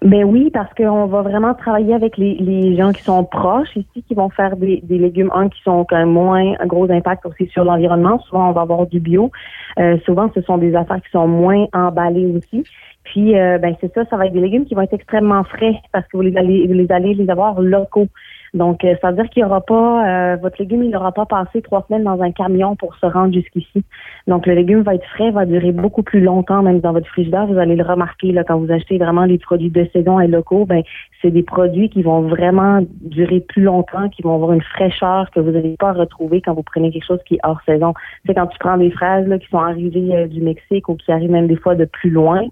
Ben 0.02 0.22
oui, 0.22 0.50
parce 0.52 0.72
qu'on 0.74 1.06
va 1.06 1.22
vraiment 1.22 1.54
travailler 1.54 1.92
avec 1.92 2.16
les, 2.18 2.76
gens 2.76 2.92
qui 2.92 3.02
sont 3.02 3.24
proches 3.24 3.74
ici, 3.74 4.04
qui 4.06 4.14
vont 4.14 4.28
faire 4.28 4.56
des, 4.56 4.80
légumes, 4.88 5.30
un, 5.34 5.48
qui 5.48 5.60
sont 5.62 5.84
quand 5.84 5.96
même 5.96 6.12
moins 6.12 6.54
un 6.60 6.66
gros 6.66 6.88
impact 6.88 7.26
aussi 7.26 7.48
sur 7.48 7.64
l'environnement. 7.64 8.20
Souvent, 8.20 8.50
on 8.50 8.52
va 8.52 8.60
avoir 8.60 8.86
du 8.86 9.00
bio. 9.00 9.32
Euh, 9.80 9.98
souvent, 10.04 10.30
ce 10.36 10.42
sont 10.42 10.56
des 10.56 10.76
affaires 10.76 11.02
qui 11.02 11.10
sont 11.10 11.26
moins 11.26 11.66
emballées 11.72 12.26
aussi. 12.26 12.64
Puis, 13.12 13.38
euh, 13.38 13.56
ben 13.58 13.74
c'est 13.80 13.92
ça, 13.94 14.04
ça 14.10 14.16
va 14.16 14.26
être 14.26 14.34
des 14.34 14.40
légumes 14.40 14.66
qui 14.66 14.74
vont 14.74 14.82
être 14.82 14.92
extrêmement 14.92 15.42
frais 15.44 15.80
parce 15.92 16.06
que 16.08 16.16
vous 16.16 16.22
les 16.22 16.36
allez, 16.36 16.66
vous 16.66 16.74
les 16.74 16.90
allez 16.92 17.14
les 17.14 17.30
avoir 17.30 17.60
locaux. 17.60 18.08
Donc, 18.54 18.84
euh, 18.84 18.94
ça 19.00 19.10
veut 19.10 19.16
dire 19.16 19.30
qu'il 19.30 19.42
n'y 19.42 19.48
aura 19.48 19.60
pas, 19.60 20.06
euh, 20.06 20.36
votre 20.36 20.56
légume, 20.58 20.82
il 20.82 20.90
n'aura 20.90 21.12
pas 21.12 21.26
passé 21.26 21.62
trois 21.62 21.84
semaines 21.86 22.04
dans 22.04 22.20
un 22.22 22.32
camion 22.32 22.76
pour 22.76 22.94
se 22.96 23.06
rendre 23.06 23.32
jusqu'ici. 23.32 23.84
Donc, 24.26 24.46
le 24.46 24.54
légume 24.54 24.82
va 24.82 24.94
être 24.94 25.06
frais, 25.06 25.30
va 25.30 25.46
durer 25.46 25.72
beaucoup 25.72 26.02
plus 26.02 26.20
longtemps, 26.20 26.62
même 26.62 26.80
dans 26.80 26.92
votre 26.92 27.06
frigidaire. 27.08 27.46
Vous 27.46 27.58
allez 27.58 27.76
le 27.76 27.84
remarquer 27.84 28.32
là, 28.32 28.44
quand 28.44 28.58
vous 28.58 28.70
achetez 28.70 28.98
vraiment 28.98 29.24
les 29.24 29.38
produits 29.38 29.70
de 29.70 29.86
saison 29.92 30.20
et 30.20 30.28
locaux. 30.28 30.64
Ben, 30.66 30.82
c'est 31.20 31.30
des 31.30 31.42
produits 31.42 31.88
qui 31.90 32.02
vont 32.02 32.22
vraiment 32.22 32.80
durer 33.02 33.40
plus 33.40 33.62
longtemps, 33.62 34.08
qui 34.08 34.22
vont 34.22 34.34
avoir 34.34 34.52
une 34.52 34.62
fraîcheur 34.62 35.30
que 35.30 35.40
vous 35.40 35.50
n'allez 35.50 35.76
pas 35.78 35.92
retrouver 35.92 36.40
quand 36.40 36.54
vous 36.54 36.62
prenez 36.62 36.90
quelque 36.90 37.06
chose 37.06 37.20
qui 37.26 37.34
est 37.34 37.40
hors 37.42 37.60
saison. 37.66 37.94
C'est 38.26 38.34
quand 38.34 38.46
tu 38.46 38.58
prends 38.58 38.76
des 38.76 38.90
fraises 38.90 39.26
là, 39.28 39.38
qui 39.38 39.48
sont 39.48 39.58
arrivées 39.58 40.26
du 40.28 40.40
Mexique 40.40 40.88
ou 40.88 40.94
qui 40.94 41.10
arrivent 41.10 41.30
même 41.30 41.48
des 41.48 41.56
fois 41.56 41.74
de 41.74 41.84
plus 41.84 42.10
loin 42.10 42.42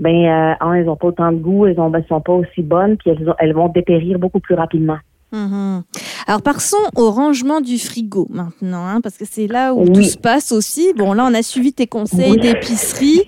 ben 0.00 0.26
euh, 0.26 0.74
elles 0.74 0.86
n'ont 0.86 0.96
pas 0.96 1.08
autant 1.08 1.30
de 1.30 1.36
goût, 1.36 1.66
elles 1.66 1.78
ne 1.78 1.88
ben, 1.90 2.02
sont 2.08 2.20
pas 2.20 2.32
aussi 2.32 2.62
bonnes, 2.62 2.96
puis 2.96 3.10
elles, 3.10 3.34
elles 3.38 3.52
vont 3.52 3.68
dépérir 3.68 4.18
beaucoup 4.18 4.40
plus 4.40 4.54
rapidement. 4.54 4.98
Mhm. 5.32 5.82
Alors 6.26 6.42
passons 6.42 6.76
au 6.96 7.10
rangement 7.10 7.60
du 7.60 7.78
frigo 7.78 8.26
maintenant, 8.30 8.84
hein, 8.86 9.00
parce 9.00 9.16
que 9.16 9.24
c'est 9.24 9.46
là 9.46 9.74
où 9.74 9.88
tout 9.88 10.02
se 10.02 10.18
passe 10.18 10.50
aussi. 10.50 10.92
Bon, 10.96 11.12
là, 11.12 11.28
on 11.30 11.34
a 11.34 11.42
suivi 11.42 11.72
tes 11.72 11.86
conseils 11.86 12.36
d'épicerie. 12.36 13.22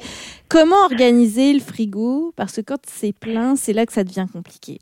Comment 0.49 0.85
organiser 0.91 1.53
le 1.53 1.61
frigo? 1.61 2.33
Parce 2.37 2.57
que 2.57 2.61
quand 2.61 2.81
c'est 2.87 3.17
plein, 3.17 3.55
c'est 3.55 3.73
là 3.73 3.87
que 3.87 3.93
ça 3.93 4.03
devient 4.03 4.27
compliqué. 4.33 4.79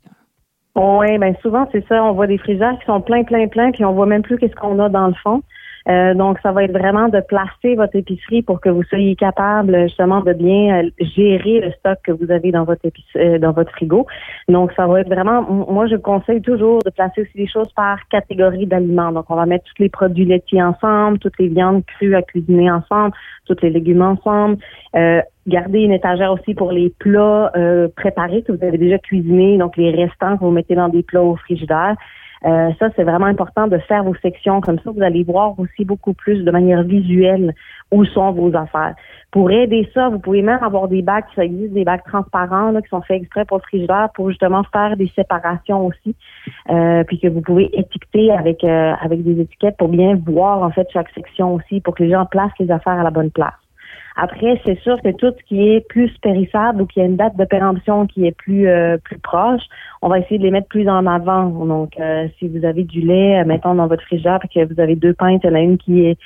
Oui, 0.75 1.17
ben 1.17 1.35
souvent 1.41 1.67
c'est 1.71 1.85
ça. 1.87 2.03
On 2.03 2.13
voit 2.13 2.27
des 2.27 2.37
frigidaires 2.37 2.77
qui 2.79 2.85
sont 2.85 3.01
pleins, 3.01 3.23
pleins, 3.23 3.47
pleins, 3.47 3.71
puis 3.71 3.83
on 3.85 3.93
voit 3.93 4.05
même 4.05 4.21
plus 4.21 4.37
qu'est-ce 4.37 4.55
qu'on 4.55 4.79
a 4.79 4.89
dans 4.89 5.07
le 5.07 5.13
fond. 5.21 5.43
Euh, 5.89 6.13
donc, 6.13 6.37
ça 6.43 6.51
va 6.51 6.63
être 6.63 6.71
vraiment 6.71 7.09
de 7.09 7.19
placer 7.21 7.75
votre 7.75 7.95
épicerie 7.95 8.41
pour 8.41 8.61
que 8.61 8.69
vous 8.69 8.83
soyez 8.83 9.15
capable 9.15 9.87
justement 9.87 10.21
de 10.21 10.33
bien 10.33 10.83
euh, 10.83 10.89
gérer 10.99 11.61
le 11.61 11.71
stock 11.71 11.97
que 12.03 12.11
vous 12.11 12.31
avez 12.31 12.51
dans 12.51 12.63
votre 12.63 12.85
euh, 13.15 13.39
dans 13.39 13.51
votre 13.51 13.71
frigo. 13.71 14.05
Donc, 14.47 14.71
ça 14.75 14.85
va 14.85 15.01
être 15.01 15.09
vraiment, 15.09 15.41
moi, 15.41 15.87
je 15.87 15.95
conseille 15.95 16.41
toujours 16.41 16.79
de 16.83 16.89
placer 16.91 17.21
aussi 17.21 17.31
les 17.35 17.47
choses 17.47 17.71
par 17.73 17.97
catégorie 18.09 18.67
d'aliments. 18.67 19.11
Donc, 19.11 19.25
on 19.29 19.35
va 19.35 19.45
mettre 19.45 19.65
tous 19.65 19.81
les 19.81 19.89
produits 19.89 20.25
laitiers 20.25 20.61
ensemble, 20.61 21.19
toutes 21.19 21.39
les 21.39 21.47
viandes 21.47 21.83
crues 21.85 22.15
à 22.15 22.21
cuisiner 22.21 22.69
ensemble, 22.69 23.13
tous 23.45 23.57
les 23.61 23.71
légumes 23.71 24.03
ensemble. 24.03 24.57
Euh, 24.95 25.21
garder 25.47 25.79
une 25.79 25.93
étagère 25.93 26.31
aussi 26.31 26.53
pour 26.53 26.71
les 26.71 26.93
plats 26.99 27.51
préparés 27.95 28.43
que 28.43 28.51
vous 28.51 28.63
avez 28.63 28.77
déjà 28.77 28.99
cuisinés, 28.99 29.57
donc 29.57 29.75
les 29.75 29.89
restants 29.89 30.37
que 30.37 30.43
vous 30.43 30.51
mettez 30.51 30.75
dans 30.75 30.89
des 30.89 31.01
plats 31.01 31.23
au 31.23 31.35
frigidaire. 31.35 31.95
Euh, 32.43 32.71
ça, 32.79 32.89
c'est 32.95 33.03
vraiment 33.03 33.27
important 33.27 33.67
de 33.67 33.77
faire 33.77 34.03
vos 34.03 34.15
sections 34.15 34.61
comme 34.61 34.79
ça. 34.79 34.91
Vous 34.91 35.03
allez 35.03 35.23
voir 35.23 35.59
aussi 35.59 35.85
beaucoup 35.85 36.13
plus 36.13 36.43
de 36.43 36.51
manière 36.51 36.83
visuelle 36.83 37.53
où 37.91 38.03
sont 38.05 38.31
vos 38.31 38.55
affaires. 38.55 38.95
Pour 39.31 39.51
aider 39.51 39.87
ça, 39.93 40.09
vous 40.09 40.19
pouvez 40.19 40.41
même 40.41 40.63
avoir 40.63 40.87
des 40.87 41.01
bacs, 41.01 41.25
ça 41.35 41.45
existe 41.45 41.73
des 41.73 41.83
bacs 41.83 42.03
transparents 42.03 42.71
là, 42.71 42.81
qui 42.81 42.89
sont 42.89 43.01
faits 43.01 43.21
exprès 43.21 43.45
pour 43.45 43.57
le 43.57 43.63
frigidaire 43.63 44.09
pour 44.15 44.29
justement 44.29 44.63
faire 44.73 44.97
des 44.97 45.11
séparations 45.15 45.85
aussi, 45.85 46.15
euh, 46.69 47.03
puis 47.03 47.19
que 47.19 47.27
vous 47.27 47.41
pouvez 47.41 47.69
étiqueter 47.77 48.31
avec 48.31 48.63
euh, 48.63 48.93
avec 49.01 49.23
des 49.23 49.39
étiquettes 49.39 49.77
pour 49.77 49.89
bien 49.89 50.15
voir 50.25 50.63
en 50.63 50.71
fait 50.71 50.87
chaque 50.91 51.09
section 51.11 51.55
aussi, 51.55 51.79
pour 51.79 51.95
que 51.95 52.03
les 52.03 52.09
gens 52.09 52.25
placent 52.25 52.57
les 52.59 52.71
affaires 52.71 52.99
à 52.99 53.03
la 53.03 53.11
bonne 53.11 53.31
place. 53.31 53.60
Après, 54.15 54.61
c'est 54.65 54.79
sûr 54.81 55.01
que 55.01 55.11
tout 55.11 55.33
ce 55.37 55.43
qui 55.45 55.69
est 55.69 55.87
plus 55.87 56.11
périssable 56.21 56.81
ou 56.81 56.85
qui 56.85 57.01
a 57.01 57.05
une 57.05 57.15
date 57.15 57.37
de 57.37 57.45
péremption 57.45 58.07
qui 58.07 58.25
est 58.25 58.35
plus 58.35 58.67
euh, 58.67 58.97
plus 58.97 59.17
proche, 59.19 59.61
on 60.01 60.09
va 60.09 60.19
essayer 60.19 60.37
de 60.37 60.43
les 60.43 60.51
mettre 60.51 60.67
plus 60.67 60.87
en 60.89 61.05
avant. 61.05 61.45
Donc, 61.65 61.99
euh, 61.99 62.27
si 62.37 62.47
vous 62.47 62.65
avez 62.65 62.83
du 62.83 63.01
lait, 63.01 63.41
euh, 63.41 63.45
mettons 63.45 63.75
dans 63.75 63.87
votre 63.87 64.03
frigidaire, 64.03 64.39
et 64.43 64.47
que 64.47 64.73
vous 64.73 64.79
avez 64.79 64.95
deux 64.95 65.13
pintes, 65.13 65.41
il 65.43 65.49
y 65.49 65.53
en 65.53 65.55
a 65.55 65.61
une 65.61 65.77
qui 65.77 66.05
est 66.05 66.17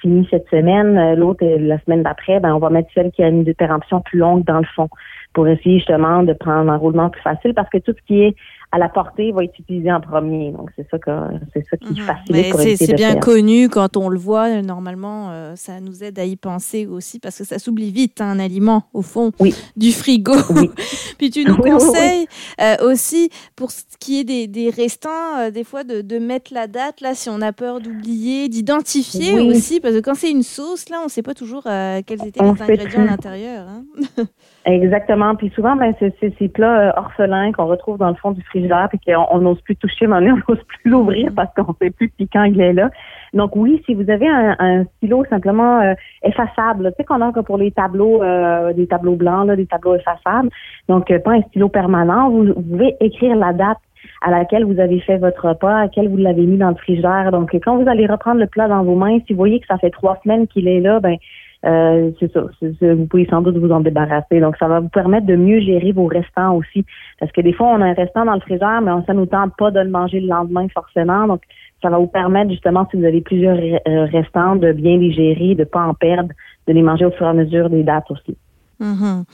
finie 0.00 0.28
cette 0.30 0.48
semaine, 0.48 1.14
l'autre 1.16 1.44
la 1.44 1.78
semaine 1.80 2.04
d'après, 2.04 2.38
ben 2.38 2.54
on 2.54 2.60
va 2.60 2.70
mettre 2.70 2.88
celle 2.94 3.10
qui 3.10 3.20
a 3.24 3.28
une 3.28 3.52
péremption 3.54 4.00
plus 4.00 4.20
longue 4.20 4.44
dans 4.44 4.58
le 4.58 4.66
fond 4.76 4.88
pour 5.32 5.48
essayer 5.48 5.78
justement 5.78 6.22
de 6.22 6.32
prendre 6.32 6.70
un 6.70 6.76
roulement 6.76 7.10
plus 7.10 7.20
facile 7.20 7.52
parce 7.52 7.68
que 7.68 7.78
tout 7.78 7.92
ce 7.98 8.06
qui 8.06 8.22
est 8.22 8.36
à 8.74 8.78
la 8.78 8.88
portée 8.88 9.30
va 9.30 9.44
être 9.44 9.56
utilisé 9.56 9.92
en 9.92 10.00
premier. 10.00 10.50
Donc, 10.50 10.68
c'est 10.74 10.88
ça, 10.90 10.98
que, 10.98 11.10
c'est 11.52 11.64
ça 11.70 11.76
qui 11.76 11.92
mhm. 11.92 12.06
facilite 12.06 12.50
pour 12.50 12.60
C'est 12.60 12.94
bien 12.94 13.14
connu 13.14 13.68
quand 13.68 13.96
on 13.96 14.08
le 14.08 14.18
voit. 14.18 14.62
Normalement, 14.62 15.30
euh, 15.30 15.52
ça 15.54 15.78
nous 15.80 16.02
aide 16.02 16.18
à 16.18 16.24
y 16.24 16.34
penser 16.34 16.84
aussi 16.84 17.20
parce 17.20 17.38
que 17.38 17.44
ça 17.44 17.60
s'oublie 17.60 17.92
vite, 17.92 18.20
hein, 18.20 18.30
un 18.30 18.40
aliment, 18.40 18.82
au 18.92 19.02
fond, 19.02 19.30
du 19.76 19.92
frigo. 19.92 20.34
Puis 21.18 21.30
tu 21.30 21.44
nous 21.44 21.56
conseilles 21.62 22.26
euh, 22.60 22.74
aussi, 22.90 23.30
pour 23.54 23.70
ce 23.70 23.84
qui 24.00 24.18
est 24.18 24.24
des, 24.24 24.48
des 24.48 24.70
restants, 24.70 25.38
euh, 25.38 25.50
des 25.52 25.62
fois 25.62 25.84
de, 25.84 26.00
de, 26.00 26.18
mettre 26.18 26.52
la 26.52 26.66
date, 26.66 27.00
là, 27.00 27.14
si 27.14 27.28
on 27.28 27.40
a 27.42 27.52
peur 27.52 27.80
d'oublier, 27.80 28.48
d'identifier 28.48 29.38
aussi, 29.38 29.78
parce 29.78 29.94
que 29.94 30.00
quand 30.00 30.14
c'est 30.14 30.32
une 30.32 30.42
sauce, 30.42 30.88
là, 30.88 30.96
on 31.00 31.04
ne 31.04 31.10
sait 31.10 31.22
pas 31.22 31.34
toujours 31.34 31.62
quels 31.62 32.26
étaient 32.26 32.42
les 32.42 32.48
ingrédients 32.48 33.02
à 33.02 33.04
l'intérieur. 33.04 33.66
Hein. 33.68 34.24
Exactement. 34.64 35.36
Puis 35.36 35.52
souvent, 35.54 35.76
ben, 35.76 35.94
c'est 36.00 36.34
ces 36.38 36.48
plats 36.48 36.92
orphelins 36.96 37.52
qu'on 37.52 37.66
retrouve 37.66 37.98
dans 37.98 38.08
le 38.08 38.16
fond 38.16 38.32
du 38.32 38.42
frigo 38.42 38.63
puis 38.88 39.00
qu'on 39.06 39.38
n'ose 39.38 39.60
plus 39.62 39.76
toucher, 39.76 40.06
mais 40.06 40.16
on 40.16 40.20
n'ose 40.48 40.62
plus 40.66 40.90
l'ouvrir 40.90 41.30
parce 41.34 41.52
qu'on 41.54 41.72
ne 41.72 41.86
sait 41.86 41.90
plus 41.90 42.08
piquant 42.08 42.44
il 42.44 42.60
est 42.60 42.72
là. 42.72 42.90
Donc 43.32 43.56
oui, 43.56 43.82
si 43.84 43.94
vous 43.94 44.08
avez 44.10 44.28
un, 44.28 44.84
stylo 44.96 45.24
simplement 45.28 45.80
euh, 45.80 45.94
effaçable, 46.22 46.90
tu 46.90 46.96
sais 46.98 47.04
qu'on 47.04 47.20
a 47.20 47.32
que 47.32 47.40
pour 47.40 47.58
les 47.58 47.72
tableaux, 47.72 48.22
euh, 48.22 48.72
des 48.72 48.86
tableaux 48.86 49.16
blancs, 49.16 49.46
là, 49.46 49.56
des 49.56 49.66
tableaux 49.66 49.96
effaçables, 49.96 50.50
donc 50.88 51.10
euh, 51.10 51.18
pas 51.18 51.32
un 51.32 51.42
stylo 51.42 51.68
permanent, 51.68 52.30
vous, 52.30 52.54
pouvez 52.54 52.96
écrire 53.00 53.36
la 53.36 53.52
date 53.52 53.78
à 54.22 54.30
laquelle 54.30 54.64
vous 54.64 54.78
avez 54.78 55.00
fait 55.00 55.16
votre 55.16 55.48
repas, 55.48 55.76
à 55.76 55.80
laquelle 55.82 56.08
vous 56.08 56.16
l'avez 56.16 56.46
mis 56.46 56.58
dans 56.58 56.68
le 56.68 56.76
frigidaire. 56.76 57.30
Donc 57.32 57.54
quand 57.64 57.76
vous 57.76 57.88
allez 57.88 58.06
reprendre 58.06 58.40
le 58.40 58.46
plat 58.46 58.68
dans 58.68 58.84
vos 58.84 58.94
mains, 58.94 59.18
si 59.26 59.32
vous 59.32 59.38
voyez 59.38 59.60
que 59.60 59.66
ça 59.66 59.78
fait 59.78 59.90
trois 59.90 60.18
semaines 60.22 60.46
qu'il 60.46 60.68
est 60.68 60.80
là, 60.80 61.00
ben 61.00 61.16
euh, 61.64 62.10
c'est 62.20 62.30
ça. 62.32 62.42
vous 62.60 63.06
pouvez 63.06 63.26
sans 63.26 63.40
doute 63.40 63.56
vous 63.56 63.70
en 63.70 63.80
débarrasser. 63.80 64.40
Donc, 64.40 64.56
ça 64.58 64.68
va 64.68 64.80
vous 64.80 64.88
permettre 64.88 65.26
de 65.26 65.36
mieux 65.36 65.60
gérer 65.60 65.92
vos 65.92 66.06
restants 66.06 66.56
aussi. 66.56 66.84
Parce 67.18 67.32
que 67.32 67.40
des 67.40 67.52
fois, 67.52 67.68
on 67.68 67.80
a 67.80 67.86
un 67.86 67.94
restant 67.94 68.24
dans 68.24 68.34
le 68.34 68.40
frigidaire, 68.40 68.82
mais 68.82 68.92
ça 69.06 69.14
nous 69.14 69.26
tente 69.26 69.52
pas 69.56 69.70
de 69.70 69.80
le 69.80 69.88
manger 69.88 70.20
le 70.20 70.28
lendemain 70.28 70.66
forcément. 70.68 71.26
Donc, 71.26 71.42
ça 71.82 71.88
va 71.90 71.98
vous 71.98 72.06
permettre 72.06 72.50
justement, 72.50 72.86
si 72.90 72.98
vous 72.98 73.04
avez 73.04 73.20
plusieurs 73.20 73.56
euh, 73.56 74.04
restants, 74.06 74.56
de 74.56 74.72
bien 74.72 74.98
les 74.98 75.12
gérer, 75.12 75.54
de 75.54 75.64
pas 75.64 75.86
en 75.86 75.94
perdre, 75.94 76.30
de 76.66 76.72
les 76.72 76.82
manger 76.82 77.06
au 77.06 77.10
fur 77.12 77.26
et 77.26 77.30
à 77.30 77.34
mesure 77.34 77.70
des 77.70 77.82
dates 77.82 78.10
aussi. 78.10 78.36
Mm-hmm. 78.80 79.24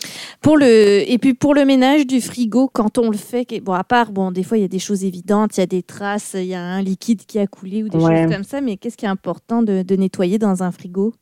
Pour 0.42 0.58
le 0.58 1.10
et 1.10 1.16
puis 1.18 1.32
pour 1.32 1.54
le 1.54 1.64
ménage 1.64 2.06
du 2.06 2.20
frigo, 2.20 2.68
quand 2.70 2.98
on 2.98 3.10
le 3.10 3.16
fait, 3.16 3.46
bon 3.62 3.72
à 3.72 3.84
part 3.84 4.12
bon 4.12 4.30
des 4.30 4.42
fois 4.42 4.58
il 4.58 4.60
y 4.60 4.64
a 4.64 4.68
des 4.68 4.78
choses 4.78 5.02
évidentes, 5.02 5.56
il 5.56 5.60
y 5.60 5.62
a 5.62 5.66
des 5.66 5.82
traces, 5.82 6.36
il 6.38 6.44
y 6.44 6.54
a 6.54 6.62
un 6.62 6.82
liquide 6.82 7.24
qui 7.24 7.38
a 7.38 7.46
coulé 7.46 7.82
ou 7.82 7.88
des 7.88 7.98
choses 7.98 8.30
comme 8.30 8.44
ça, 8.44 8.60
mais 8.60 8.76
qu'est-ce 8.76 8.98
qui 8.98 9.06
est 9.06 9.08
important 9.08 9.62
de 9.62 9.96
nettoyer 9.96 10.38
dans 10.38 10.62
un 10.62 10.70
frigo? 10.70 11.14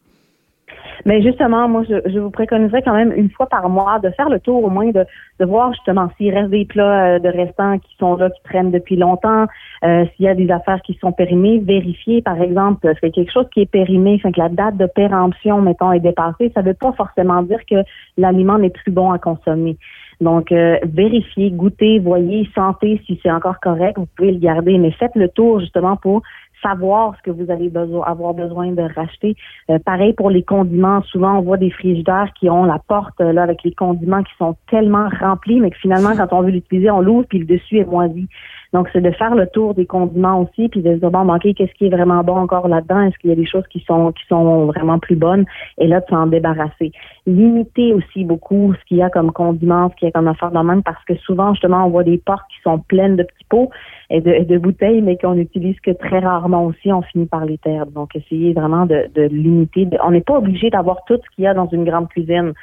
Mais 1.04 1.22
justement, 1.22 1.68
moi, 1.68 1.84
je, 1.88 1.96
je, 2.10 2.18
vous 2.18 2.30
préconiserais 2.30 2.82
quand 2.82 2.94
même 2.94 3.12
une 3.12 3.30
fois 3.30 3.46
par 3.46 3.68
mois 3.68 3.98
de 4.00 4.10
faire 4.10 4.28
le 4.28 4.40
tour 4.40 4.64
au 4.64 4.70
moins 4.70 4.90
de, 4.90 5.04
de 5.40 5.44
voir 5.44 5.72
justement 5.72 6.10
s'il 6.16 6.34
reste 6.34 6.50
des 6.50 6.64
plats 6.64 7.16
euh, 7.16 7.18
de 7.18 7.28
restants 7.28 7.78
qui 7.78 7.96
sont 7.98 8.16
là, 8.16 8.30
qui 8.30 8.42
traînent 8.42 8.70
depuis 8.70 8.96
longtemps, 8.96 9.46
euh, 9.84 10.04
s'il 10.14 10.26
y 10.26 10.28
a 10.28 10.34
des 10.34 10.50
affaires 10.50 10.82
qui 10.82 10.94
sont 11.00 11.12
périmées, 11.12 11.58
vérifier, 11.58 12.22
par 12.22 12.40
exemple, 12.40 12.92
c'est 13.00 13.10
quelque 13.10 13.32
chose 13.32 13.46
qui 13.52 13.62
est 13.62 13.70
périmé, 13.70 14.18
fait 14.18 14.32
que 14.32 14.40
la 14.40 14.48
date 14.48 14.76
de 14.76 14.86
péremption, 14.86 15.60
mettons, 15.60 15.92
est 15.92 16.00
dépassée, 16.00 16.50
ça 16.54 16.62
ne 16.62 16.68
veut 16.68 16.74
pas 16.74 16.92
forcément 16.92 17.42
dire 17.42 17.60
que 17.70 17.76
l'aliment 18.16 18.58
n'est 18.58 18.70
plus 18.70 18.90
bon 18.90 19.10
à 19.10 19.18
consommer. 19.18 19.76
Donc, 20.20 20.50
euh, 20.50 20.78
vérifiez, 20.82 21.50
goûtez, 21.52 22.00
voyez, 22.00 22.48
sentez 22.54 23.00
si 23.06 23.20
c'est 23.22 23.30
encore 23.30 23.60
correct, 23.60 23.98
vous 23.98 24.08
pouvez 24.16 24.32
le 24.32 24.38
garder, 24.38 24.76
mais 24.76 24.90
faites 24.90 25.14
le 25.14 25.28
tour 25.28 25.60
justement 25.60 25.96
pour 25.96 26.22
savoir 26.62 27.14
ce 27.16 27.22
que 27.22 27.30
vous 27.30 27.50
allez 27.50 27.68
besoin, 27.68 28.04
avoir 28.06 28.34
besoin 28.34 28.72
de 28.72 28.82
racheter. 28.94 29.36
Euh, 29.70 29.78
pareil 29.78 30.12
pour 30.12 30.30
les 30.30 30.42
condiments. 30.42 31.02
Souvent, 31.02 31.38
on 31.38 31.42
voit 31.42 31.56
des 31.56 31.70
frigidaires 31.70 32.30
qui 32.38 32.48
ont 32.50 32.64
la 32.64 32.78
porte 32.78 33.20
là 33.20 33.42
avec 33.42 33.62
les 33.62 33.72
condiments 33.72 34.22
qui 34.22 34.32
sont 34.38 34.56
tellement 34.70 35.08
remplis, 35.20 35.60
mais 35.60 35.70
que 35.70 35.78
finalement, 35.78 36.16
quand 36.16 36.32
on 36.32 36.42
veut 36.42 36.50
l'utiliser, 36.50 36.90
on 36.90 37.00
l'ouvre 37.00 37.26
puis 37.28 37.38
le 37.38 37.46
dessus 37.46 37.78
est 37.78 37.84
moisi. 37.84 38.28
Donc, 38.74 38.88
c'est 38.92 39.00
de 39.00 39.10
faire 39.12 39.34
le 39.34 39.46
tour 39.46 39.74
des 39.74 39.86
condiments 39.86 40.42
aussi, 40.42 40.68
puis 40.68 40.82
de 40.82 40.94
se 40.94 40.98
dire, 40.98 41.10
bon, 41.10 41.24
manquer 41.24 41.54
qu'est-ce 41.54 41.72
qui 41.72 41.86
est 41.86 41.90
vraiment 41.90 42.22
bon 42.22 42.36
encore 42.36 42.68
là-dedans? 42.68 43.00
Est-ce 43.00 43.16
qu'il 43.18 43.30
y 43.30 43.32
a 43.32 43.36
des 43.36 43.46
choses 43.46 43.66
qui 43.70 43.80
sont 43.80 44.12
qui 44.12 44.26
sont 44.28 44.66
vraiment 44.66 44.98
plus 44.98 45.16
bonnes? 45.16 45.46
Et 45.78 45.86
là, 45.86 46.00
de 46.00 46.06
s'en 46.10 46.26
débarrasser. 46.26 46.92
Limiter 47.26 47.94
aussi 47.94 48.24
beaucoup 48.24 48.74
ce 48.74 48.84
qu'il 48.84 48.98
y 48.98 49.02
a 49.02 49.08
comme 49.08 49.32
condiments, 49.32 49.90
ce 49.90 49.96
qu'il 49.96 50.06
y 50.06 50.08
a 50.10 50.12
comme 50.12 50.28
affaire 50.28 50.50
dans 50.50 50.62
le 50.62 50.68
même, 50.68 50.82
parce 50.82 51.02
que 51.04 51.14
souvent, 51.16 51.54
justement, 51.54 51.86
on 51.86 51.90
voit 51.90 52.04
des 52.04 52.18
portes 52.18 52.46
qui 52.50 52.60
sont 52.62 52.78
pleines 52.78 53.16
de 53.16 53.22
petits 53.22 53.46
pots 53.48 53.70
et 54.10 54.20
de, 54.20 54.58
bouteilles, 54.58 55.02
mais 55.02 55.18
qu'on 55.18 55.36
utilise 55.36 55.78
que 55.80 55.90
très 55.90 56.20
rarement 56.20 56.64
aussi, 56.64 56.90
on 56.92 57.02
finit 57.02 57.26
par 57.26 57.44
les 57.44 57.58
perdre. 57.58 57.92
Donc, 57.92 58.16
essayer 58.16 58.54
vraiment 58.54 58.86
de, 58.86 59.06
de 59.14 59.22
limiter. 59.22 59.86
On 60.02 60.12
n'est 60.12 60.22
pas 60.22 60.38
obligé 60.38 60.70
d'avoir 60.70 61.04
tout 61.06 61.16
ce 61.16 61.34
qu'il 61.34 61.44
y 61.44 61.46
a 61.46 61.52
dans 61.52 61.68
une 61.68 61.84
grande 61.84 62.08
cuisine. 62.08 62.54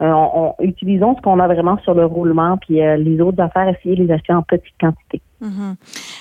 Euh, 0.00 0.50
utilisons 0.60 1.16
ce 1.16 1.20
qu'on 1.20 1.38
a 1.38 1.46
vraiment 1.46 1.78
sur 1.78 1.94
le 1.94 2.04
roulement, 2.04 2.56
puis 2.58 2.82
euh, 2.82 2.96
les 2.96 3.20
autres 3.20 3.40
affaires, 3.40 3.68
essayez 3.68 3.96
de 3.96 4.04
les 4.04 4.12
acheter 4.12 4.32
en 4.32 4.42
petite 4.42 4.74
quantité. 4.80 5.20
Mhm. 5.42 5.74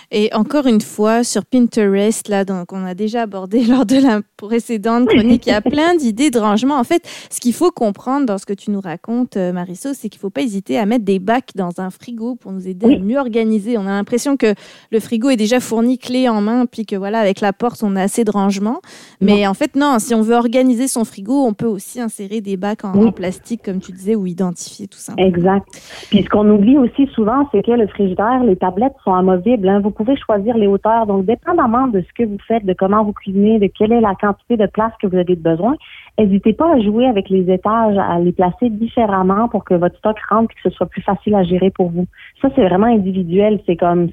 Et 0.10 0.34
encore 0.34 0.66
une 0.66 0.82
fois, 0.82 1.24
sur 1.24 1.46
Pinterest, 1.46 2.28
là, 2.28 2.44
donc 2.44 2.74
on 2.74 2.84
a 2.84 2.96
déjà 2.96 3.22
abordé 3.22 3.64
lors 3.66 3.86
de 3.86 3.98
la 3.98 4.22
précédente 4.36 5.08
chronique, 5.08 5.46
il 5.46 5.52
y 5.52 5.54
a 5.54 5.62
plein 5.62 5.96
d'idées 5.96 6.32
de 6.32 6.40
rangement. 6.40 6.78
En 6.78 6.84
fait, 6.84 7.08
ce 7.30 7.40
qu'il 7.40 7.54
faut 7.54 7.72
comprendre 7.72 8.26
dans 8.26 8.40
ce 8.40 8.46
que 8.48 8.54
tu 8.54 8.72
nous 8.72 8.82
racontes, 8.82 9.38
euh, 9.38 9.54
Marisol, 9.54 9.94
c'est 9.94 10.10
qu'il 10.10 10.18
ne 10.18 10.22
faut 10.22 10.30
pas 10.32 10.42
hésiter 10.42 10.80
à 10.80 10.88
mettre 10.88 11.06
des 11.06 11.20
bacs 11.20 11.52
dans 11.56 11.80
un 11.80 11.92
frigo 11.92 12.36
pour 12.36 12.52
nous 12.52 12.68
aider 12.68 12.96
à 12.96 13.00
mieux 13.00 13.20
organiser. 13.20 13.78
On 13.78 13.86
a 13.86 13.92
l'impression 13.92 14.38
que 14.38 14.56
le 14.92 15.00
frigo 15.00 15.30
est 15.30 15.38
déjà 15.38 15.60
fourni 15.60 16.00
clé 16.00 16.28
en 16.28 16.42
main, 16.42 16.66
puis 16.66 16.86
que 16.88 16.96
voilà, 16.96 17.20
avec 17.20 17.42
la 17.42 17.54
porte, 17.54 17.84
on 17.84 17.96
a 17.96 18.02
assez 18.02 18.24
de 18.24 18.32
rangement. 18.32 18.82
Mais 19.22 19.46
en 19.46 19.54
fait, 19.54 19.76
non, 19.76 20.00
si 20.00 20.16
on 20.16 20.22
veut 20.22 20.36
organiser 20.36 20.88
son 20.88 21.06
frigo, 21.06 21.46
on 21.46 21.54
peut 21.54 21.68
aussi 21.68 22.02
insérer 22.02 22.42
des 22.42 22.58
bacs 22.58 22.84
en, 22.86 23.12
plastique, 23.12 23.62
comme 23.64 23.80
tu 23.80 23.92
disais, 23.92 24.16
ou 24.16 24.26
identifier 24.26 24.88
tout 24.88 24.98
ça. 24.98 25.14
Exact. 25.18 25.68
Puis 26.10 26.24
ce 26.24 26.30
qu'on 26.30 26.50
oublie 26.50 26.78
aussi 26.78 27.08
souvent, 27.14 27.48
c'est 27.52 27.64
que 27.64 27.72
le 27.72 27.88
frigidaire, 27.88 28.44
les 28.44 28.56
tablettes 28.56 28.96
sont 29.04 29.11
amovibles. 29.16 29.68
Hein. 29.68 29.80
Vous 29.80 29.92
pouvez 29.92 30.16
choisir 30.18 30.58
les 30.58 30.68
hauteurs. 30.68 31.06
Donc, 31.06 31.26
dépendamment 31.26 31.88
de 31.88 32.02
ce 32.02 32.14
que 32.14 32.28
vous 32.28 32.38
faites, 32.48 32.66
de 32.66 32.74
comment 32.74 33.04
vous 33.04 33.14
cuisinez, 33.14 33.60
de 33.60 33.68
quelle 33.68 33.92
est 33.92 34.02
la 34.02 34.16
quantité 34.16 34.58
de 34.58 34.66
place 34.66 34.94
que 35.02 35.08
vous 35.08 35.18
avez 35.18 35.36
besoin, 35.36 35.76
n'hésitez 36.18 36.54
pas 36.54 36.74
à 36.74 36.80
jouer 36.80 37.08
avec 37.08 37.30
les 37.30 37.52
étages, 37.52 37.98
à 37.98 38.20
les 38.20 38.32
placer 38.32 38.70
différemment 38.70 39.48
pour 39.48 39.64
que 39.64 39.74
votre 39.74 39.98
stock 39.98 40.18
rentre 40.30 40.52
et 40.52 40.56
que 40.56 40.70
ce 40.70 40.76
soit 40.76 40.88
plus 40.88 41.02
facile 41.02 41.36
à 41.36 41.44
gérer 41.44 41.70
pour 41.70 41.90
vous. 41.90 42.06
Ça, 42.42 42.50
c'est 42.56 42.68
vraiment 42.68 42.88
individuel. 42.88 43.60
C'est 43.66 43.76
comme 43.76 44.10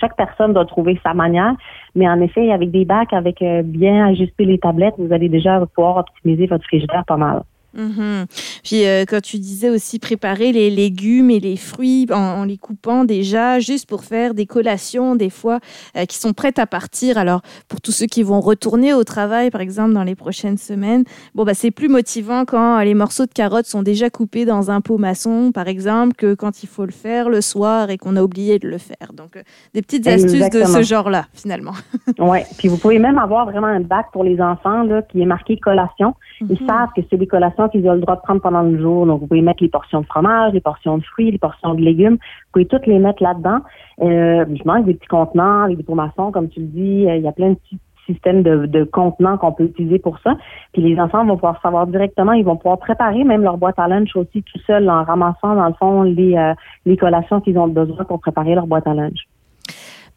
chaque 0.00 0.16
personne 0.16 0.52
doit 0.52 0.64
trouver 0.64 0.98
sa 1.02 1.14
manière. 1.14 1.54
Mais 1.94 2.08
en 2.08 2.20
effet, 2.20 2.52
avec 2.52 2.70
des 2.70 2.84
bacs, 2.84 3.12
avec 3.12 3.42
euh, 3.42 3.62
bien 3.62 4.06
ajuster 4.06 4.44
les 4.44 4.58
tablettes, 4.58 4.94
vous 4.98 5.12
allez 5.12 5.28
déjà 5.28 5.64
pouvoir 5.74 5.98
optimiser 5.98 6.46
votre 6.46 6.64
frigidaire 6.64 7.04
pas 7.06 7.16
mal. 7.16 7.42
Mhm. 7.74 8.26
Puis 8.62 8.86
euh, 8.86 9.04
quand 9.08 9.20
tu 9.20 9.38
disais 9.38 9.70
aussi 9.70 9.98
préparer 9.98 10.52
les 10.52 10.70
légumes 10.70 11.30
et 11.30 11.40
les 11.40 11.56
fruits 11.56 12.06
en, 12.12 12.44
les 12.44 12.58
coupant 12.58 13.04
déjà, 13.04 13.60
juste 13.60 13.88
pour 13.88 14.04
faire 14.04 14.34
des 14.34 14.46
collations 14.46 15.16
des 15.16 15.30
fois 15.30 15.58
euh, 15.96 16.04
qui 16.04 16.18
sont 16.18 16.32
prêtes 16.32 16.58
à 16.58 16.66
partir. 16.66 17.18
Alors 17.18 17.40
pour 17.68 17.80
tous 17.80 17.92
ceux 17.92 18.06
qui 18.06 18.22
vont 18.22 18.40
retourner 18.40 18.92
au 18.94 19.04
travail, 19.04 19.50
par 19.50 19.60
exemple 19.60 19.94
dans 19.94 20.04
les 20.04 20.14
prochaines 20.14 20.58
semaines, 20.58 21.04
bon 21.34 21.44
bah 21.44 21.54
c'est 21.54 21.70
plus 21.70 21.88
motivant 21.88 22.44
quand 22.44 22.80
les 22.80 22.94
morceaux 22.94 23.26
de 23.26 23.32
carottes 23.32 23.66
sont 23.66 23.82
déjà 23.82 24.10
coupés 24.10 24.44
dans 24.44 24.70
un 24.70 24.80
pot 24.80 24.98
maçon, 24.98 25.52
par 25.52 25.68
exemple, 25.68 26.14
que 26.14 26.34
quand 26.34 26.62
il 26.62 26.68
faut 26.68 26.84
le 26.84 26.92
faire 26.92 27.28
le 27.28 27.40
soir 27.40 27.90
et 27.90 27.98
qu'on 27.98 28.16
a 28.16 28.22
oublié 28.22 28.58
de 28.58 28.68
le 28.68 28.78
faire. 28.78 29.12
Donc 29.14 29.36
euh, 29.36 29.42
des 29.74 29.82
petites 29.82 30.06
astuces 30.06 30.50
de 30.50 30.64
ce 30.64 30.82
genre-là 30.82 31.26
finalement. 31.32 31.72
ouais. 32.18 32.44
Puis 32.58 32.68
vous 32.68 32.76
pouvez 32.76 32.98
même 32.98 33.18
avoir 33.18 33.46
vraiment 33.46 33.68
un 33.68 33.80
bac 33.80 34.06
pour 34.12 34.24
les 34.24 34.40
enfants 34.40 34.82
là 34.82 35.02
qui 35.02 35.22
est 35.22 35.26
marqué 35.26 35.56
collation. 35.56 36.14
Ils 36.40 36.60
mhm. 36.60 36.68
savent 36.68 36.88
que 36.94 37.02
c'est 37.08 37.16
des 37.16 37.26
collations 37.26 37.61
qu'ils 37.68 37.88
ont 37.88 37.94
le 37.94 38.00
droit 38.00 38.16
de 38.16 38.20
prendre 38.20 38.40
pendant 38.40 38.62
le 38.62 38.78
jour. 38.78 39.06
Donc, 39.06 39.20
vous 39.20 39.26
pouvez 39.26 39.42
mettre 39.42 39.62
les 39.62 39.68
portions 39.68 40.00
de 40.00 40.06
fromage, 40.06 40.52
les 40.52 40.60
portions 40.60 40.98
de 40.98 41.04
fruits, 41.04 41.30
les 41.30 41.38
portions 41.38 41.74
de 41.74 41.80
légumes. 41.80 42.14
Vous 42.14 42.52
pouvez 42.52 42.66
toutes 42.66 42.86
les 42.86 42.98
mettre 42.98 43.22
là-dedans. 43.22 43.60
Euh, 44.00 44.44
je 44.48 44.64
manque 44.64 44.86
des 44.86 44.94
petits 44.94 45.08
contenants, 45.08 45.68
des 45.68 45.82
pots 45.82 45.94
maçons, 45.94 46.32
comme 46.32 46.48
tu 46.48 46.60
le 46.60 46.66
dis. 46.66 47.06
Euh, 47.08 47.16
il 47.16 47.22
y 47.22 47.28
a 47.28 47.32
plein 47.32 47.50
de 47.50 47.54
petits 47.54 47.78
systèmes 48.06 48.42
de, 48.42 48.84
contenants 48.84 49.38
qu'on 49.38 49.52
peut 49.52 49.64
utiliser 49.64 49.98
pour 49.98 50.18
ça. 50.20 50.36
Puis 50.72 50.82
les 50.82 51.00
enfants 51.00 51.24
vont 51.24 51.36
pouvoir 51.36 51.60
savoir 51.62 51.86
directement, 51.86 52.32
ils 52.32 52.44
vont 52.44 52.56
pouvoir 52.56 52.78
préparer 52.78 53.24
même 53.24 53.42
leur 53.42 53.58
boîte 53.58 53.78
à 53.78 53.86
lunch 53.86 54.14
aussi 54.16 54.42
tout 54.42 54.58
seul 54.66 54.90
en 54.90 55.04
ramassant 55.04 55.54
dans 55.54 55.68
le 55.68 55.74
fond 55.74 56.02
les, 56.02 56.36
euh, 56.36 56.54
les 56.84 56.96
collations 56.96 57.40
qu'ils 57.40 57.58
ont 57.58 57.68
besoin 57.68 58.04
pour 58.04 58.20
préparer 58.20 58.54
leur 58.54 58.66
boîte 58.66 58.86
à 58.86 58.94
lunch. 58.94 59.28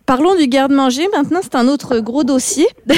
Parlons 0.06 0.36
du 0.36 0.48
garde-manger. 0.48 1.08
Maintenant, 1.12 1.40
c'est 1.42 1.56
un 1.56 1.68
autre 1.68 2.00
gros 2.00 2.24
dossier. 2.24 2.68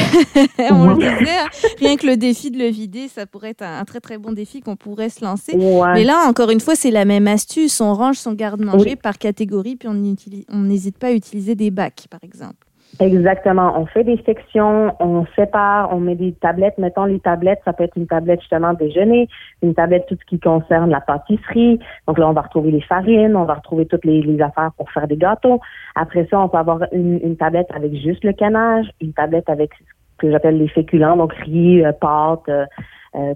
On 0.59 0.87
le 0.89 0.95
disait, 0.95 1.37
hein. 1.37 1.47
rien 1.79 1.95
que 1.95 2.05
le 2.05 2.17
défi 2.17 2.51
de 2.51 2.57
le 2.57 2.67
vider, 2.67 3.07
ça 3.07 3.25
pourrait 3.25 3.51
être 3.51 3.61
un 3.61 3.85
très 3.85 3.99
très 3.99 4.17
bon 4.17 4.31
défi 4.31 4.59
qu'on 4.61 4.75
pourrait 4.75 5.09
se 5.09 5.23
lancer. 5.23 5.55
Mais 5.55 6.03
là, 6.03 6.27
encore 6.27 6.49
une 6.49 6.59
fois, 6.59 6.75
c'est 6.75 6.91
la 6.91 7.05
même 7.05 7.27
astuce. 7.27 7.79
On 7.79 7.93
range 7.93 8.17
son 8.17 8.33
garde-manger 8.33 8.95
par 8.95 9.17
catégorie, 9.17 9.75
puis 9.75 9.87
on 9.87 10.63
n'hésite 10.63 10.97
pas 10.97 11.07
à 11.07 11.11
utiliser 11.11 11.55
des 11.55 11.71
bacs, 11.71 12.07
par 12.09 12.23
exemple. 12.23 12.66
Exactement. 12.99 13.79
On 13.79 13.85
fait 13.85 14.03
des 14.03 14.17
sections, 14.25 14.95
on 14.99 15.25
sépare, 15.35 15.93
on 15.93 15.99
met 15.99 16.15
des 16.15 16.33
tablettes. 16.33 16.77
Mettons 16.79 17.05
les 17.05 17.19
tablettes, 17.19 17.61
ça 17.63 17.73
peut 17.73 17.83
être 17.83 17.95
une 17.95 18.07
tablette 18.07 18.39
justement 18.41 18.73
déjeuner, 18.73 19.27
une 19.61 19.75
tablette 19.75 20.07
tout 20.07 20.17
ce 20.19 20.25
qui 20.25 20.39
concerne 20.39 20.89
la 20.89 21.01
pâtisserie. 21.01 21.79
Donc 22.07 22.17
là, 22.17 22.27
on 22.27 22.33
va 22.33 22.41
retrouver 22.41 22.71
les 22.71 22.81
farines, 22.81 23.35
on 23.35 23.45
va 23.45 23.55
retrouver 23.55 23.85
toutes 23.85 24.05
les, 24.05 24.41
affaires 24.41 24.71
pour 24.77 24.89
faire 24.91 25.07
des 25.07 25.17
gâteaux. 25.17 25.59
Après 25.95 26.27
ça, 26.29 26.39
on 26.39 26.49
peut 26.49 26.57
avoir 26.57 26.81
une, 26.91 27.37
tablette 27.37 27.69
avec 27.73 27.93
juste 27.95 28.23
le 28.23 28.33
canage, 28.33 28.87
une 28.99 29.13
tablette 29.13 29.49
avec 29.49 29.71
que 30.17 30.31
j'appelle 30.31 30.57
les 30.57 30.67
féculents, 30.67 31.17
donc 31.17 31.33
riz, 31.33 31.85
euh, 31.85 31.91
pâtes, 31.91 32.49
euh, 32.49 32.65
euh, 33.15 33.33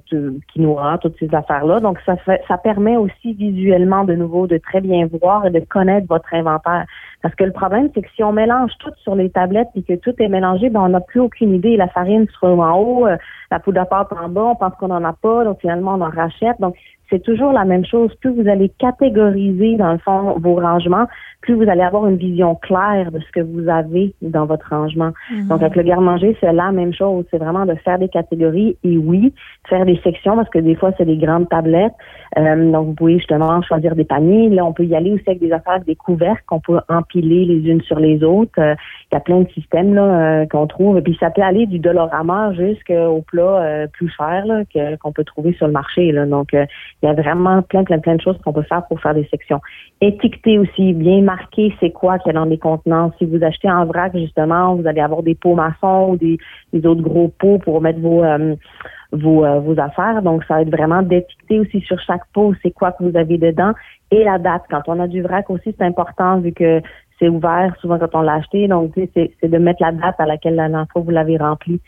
quinoa, 0.53 0.99
toutes 1.01 1.17
ces 1.17 1.33
affaires-là. 1.33 1.79
Donc, 1.79 1.99
ça, 2.05 2.15
fait, 2.17 2.41
ça 2.47 2.57
permet 2.57 2.97
aussi 2.97 3.33
visuellement 3.33 4.03
de 4.03 4.13
nouveau 4.13 4.45
de 4.45 4.57
très 4.57 4.81
bien 4.81 5.07
voir 5.21 5.45
et 5.45 5.49
de 5.49 5.59
connaître 5.61 6.07
votre 6.07 6.33
inventaire. 6.33 6.85
Parce 7.21 7.33
que 7.35 7.43
le 7.43 7.51
problème, 7.51 7.89
c'est 7.93 8.01
que 8.01 8.09
si 8.15 8.23
on 8.23 8.31
mélange 8.31 8.71
tout 8.79 8.91
sur 8.97 9.15
les 9.15 9.29
tablettes 9.29 9.69
et 9.75 9.83
que 9.83 9.93
tout 9.93 10.13
est 10.19 10.27
mélangé, 10.27 10.69
ben 10.69 10.81
on 10.81 10.89
n'a 10.89 11.01
plus 11.01 11.19
aucune 11.19 11.53
idée. 11.53 11.77
La 11.77 11.87
farine 11.87 12.27
se 12.27 12.45
en 12.45 12.77
haut, 12.77 13.07
euh, 13.07 13.17
la 13.49 13.59
poudre 13.59 13.81
à 13.81 13.85
pâte 13.85 14.11
en 14.11 14.29
bas, 14.29 14.43
on 14.43 14.55
pense 14.55 14.73
qu'on 14.75 14.89
n'en 14.89 15.03
a 15.03 15.13
pas, 15.13 15.43
donc 15.45 15.59
finalement 15.61 15.95
on 15.95 16.01
en 16.01 16.09
rachète. 16.09 16.59
Donc, 16.59 16.75
c'est 17.11 17.21
toujours 17.21 17.51
la 17.51 17.65
même 17.65 17.85
chose. 17.85 18.13
Plus 18.21 18.31
vous 18.31 18.47
allez 18.47 18.69
catégoriser, 18.69 19.75
dans 19.75 19.91
le 19.91 19.97
fond, 19.99 20.35
vos 20.39 20.55
rangements, 20.55 21.07
plus 21.41 21.55
vous 21.55 21.69
allez 21.69 21.81
avoir 21.81 22.07
une 22.07 22.17
vision 22.17 22.55
claire 22.55 23.11
de 23.11 23.19
ce 23.19 23.31
que 23.31 23.41
vous 23.41 23.67
avez 23.67 24.13
dans 24.21 24.45
votre 24.45 24.69
rangement. 24.69 25.11
Mhm. 25.31 25.47
Donc, 25.47 25.61
avec 25.61 25.75
le 25.75 25.83
garde-manger, 25.83 26.37
c'est 26.39 26.53
la 26.53 26.71
même 26.71 26.93
chose. 26.93 27.25
C'est 27.31 27.39
vraiment 27.39 27.65
de 27.65 27.75
faire 27.75 27.97
des 27.97 28.09
catégories 28.09 28.77
et 28.83 28.97
oui, 28.97 29.33
faire 29.67 29.85
des 29.85 29.99
sections 30.03 30.35
parce 30.35 30.49
que 30.49 30.59
des 30.59 30.75
fois, 30.75 30.91
c'est 30.97 31.05
des 31.05 31.17
grandes 31.17 31.49
tablettes. 31.49 31.93
Euh, 32.37 32.71
donc, 32.71 32.87
vous 32.87 32.93
pouvez 32.93 33.17
justement 33.17 33.61
choisir 33.63 33.95
des 33.95 34.05
paniers. 34.05 34.49
Là, 34.49 34.65
on 34.65 34.73
peut 34.73 34.85
y 34.85 34.95
aller 34.95 35.11
aussi 35.11 35.23
avec 35.27 35.39
des 35.39 35.51
affaires, 35.51 35.81
des 35.81 35.95
couvercles 35.95 36.43
qu'on 36.45 36.59
peut 36.59 36.79
empiler 36.87 37.45
les 37.45 37.69
unes 37.69 37.81
sur 37.81 37.99
les 37.99 38.23
autres. 38.23 38.59
Euh, 38.59 38.75
il 39.11 39.15
y 39.15 39.17
a 39.17 39.21
plein 39.21 39.41
de 39.41 39.49
systèmes 39.49 39.95
là 39.95 40.03
euh, 40.03 40.45
qu'on 40.45 40.67
trouve. 40.67 40.99
Et 40.99 41.01
puis, 41.01 41.17
ça 41.19 41.31
peut 41.31 41.41
aller 41.41 41.65
du 41.65 41.79
Dolorama 41.79 42.53
jusqu'au 42.53 43.21
plat 43.23 43.87
plus 43.93 44.09
cher 44.09 44.45
qu'on 45.01 45.11
peut 45.11 45.23
trouver 45.23 45.53
sur 45.53 45.67
le 45.67 45.73
marché. 45.73 46.11
Là. 46.11 46.25
Donc, 46.25 46.55
il 47.01 47.07
y 47.07 47.09
a 47.09 47.13
vraiment 47.13 47.61
plein, 47.63 47.83
plein, 47.83 47.99
plein 47.99 48.15
de 48.15 48.21
choses 48.21 48.37
qu'on 48.43 48.53
peut 48.53 48.61
faire 48.63 48.85
pour 48.87 49.01
faire 49.01 49.15
des 49.15 49.25
sections. 49.25 49.59
Étiqueter 50.01 50.59
aussi, 50.59 50.93
bien 50.93 51.21
marquer 51.21 51.73
c'est 51.79 51.89
quoi 51.91 52.19
qu'il 52.19 52.31
y 52.31 52.35
a 52.35 52.39
dans 52.39 52.45
les 52.45 52.59
contenants. 52.59 53.11
Si 53.17 53.25
vous 53.25 53.43
achetez 53.43 53.71
en 53.71 53.85
vrac, 53.85 54.15
justement, 54.15 54.75
vous 54.75 54.87
allez 54.87 55.01
avoir 55.01 55.23
des 55.23 55.35
pots 55.35 55.55
maçons 55.55 56.11
ou 56.11 56.17
des, 56.17 56.37
autres 56.85 57.01
gros 57.01 57.29
pots 57.29 57.57
pour 57.59 57.81
mettre 57.81 57.99
vos, 57.99 58.23
euh, 58.23 58.55
vos, 59.11 59.43
euh, 59.43 59.59
vos 59.59 59.79
affaires. 59.79 60.21
Donc, 60.21 60.43
ça 60.45 60.55
va 60.55 60.61
être 60.61 60.69
vraiment 60.69 61.01
d'étiqueter 61.01 61.59
aussi 61.59 61.81
sur 61.81 61.99
chaque 62.01 62.25
pot 62.33 62.53
c'est 62.61 62.71
quoi 62.71 62.91
que 62.91 63.03
vous 63.03 63.17
avez 63.17 63.37
dedans 63.37 63.73
et 64.11 64.23
la 64.23 64.37
date. 64.37 64.63
Quand 64.69 64.83
on 64.87 64.99
a 64.99 65.07
du 65.07 65.21
vrac 65.21 65.49
aussi, 65.49 65.73
c'est 65.77 65.85
important 65.85 66.39
vu 66.39 66.51
que 66.51 66.81
c'est 67.19 67.29
ouvert 67.29 67.75
souvent 67.79 67.97
quand 67.97 68.13
on 68.13 68.21
l'a 68.21 68.35
acheté. 68.35 68.67
Donc, 68.67 68.93
c'est 68.95 69.47
de 69.47 69.57
mettre 69.57 69.81
la 69.81 69.91
date 69.91 70.15
à 70.19 70.25
laquelle 70.25 70.55
la 70.55 70.85
fois 70.91 71.01
vous 71.01 71.11
l'avez 71.11 71.37
rempli. 71.37 71.79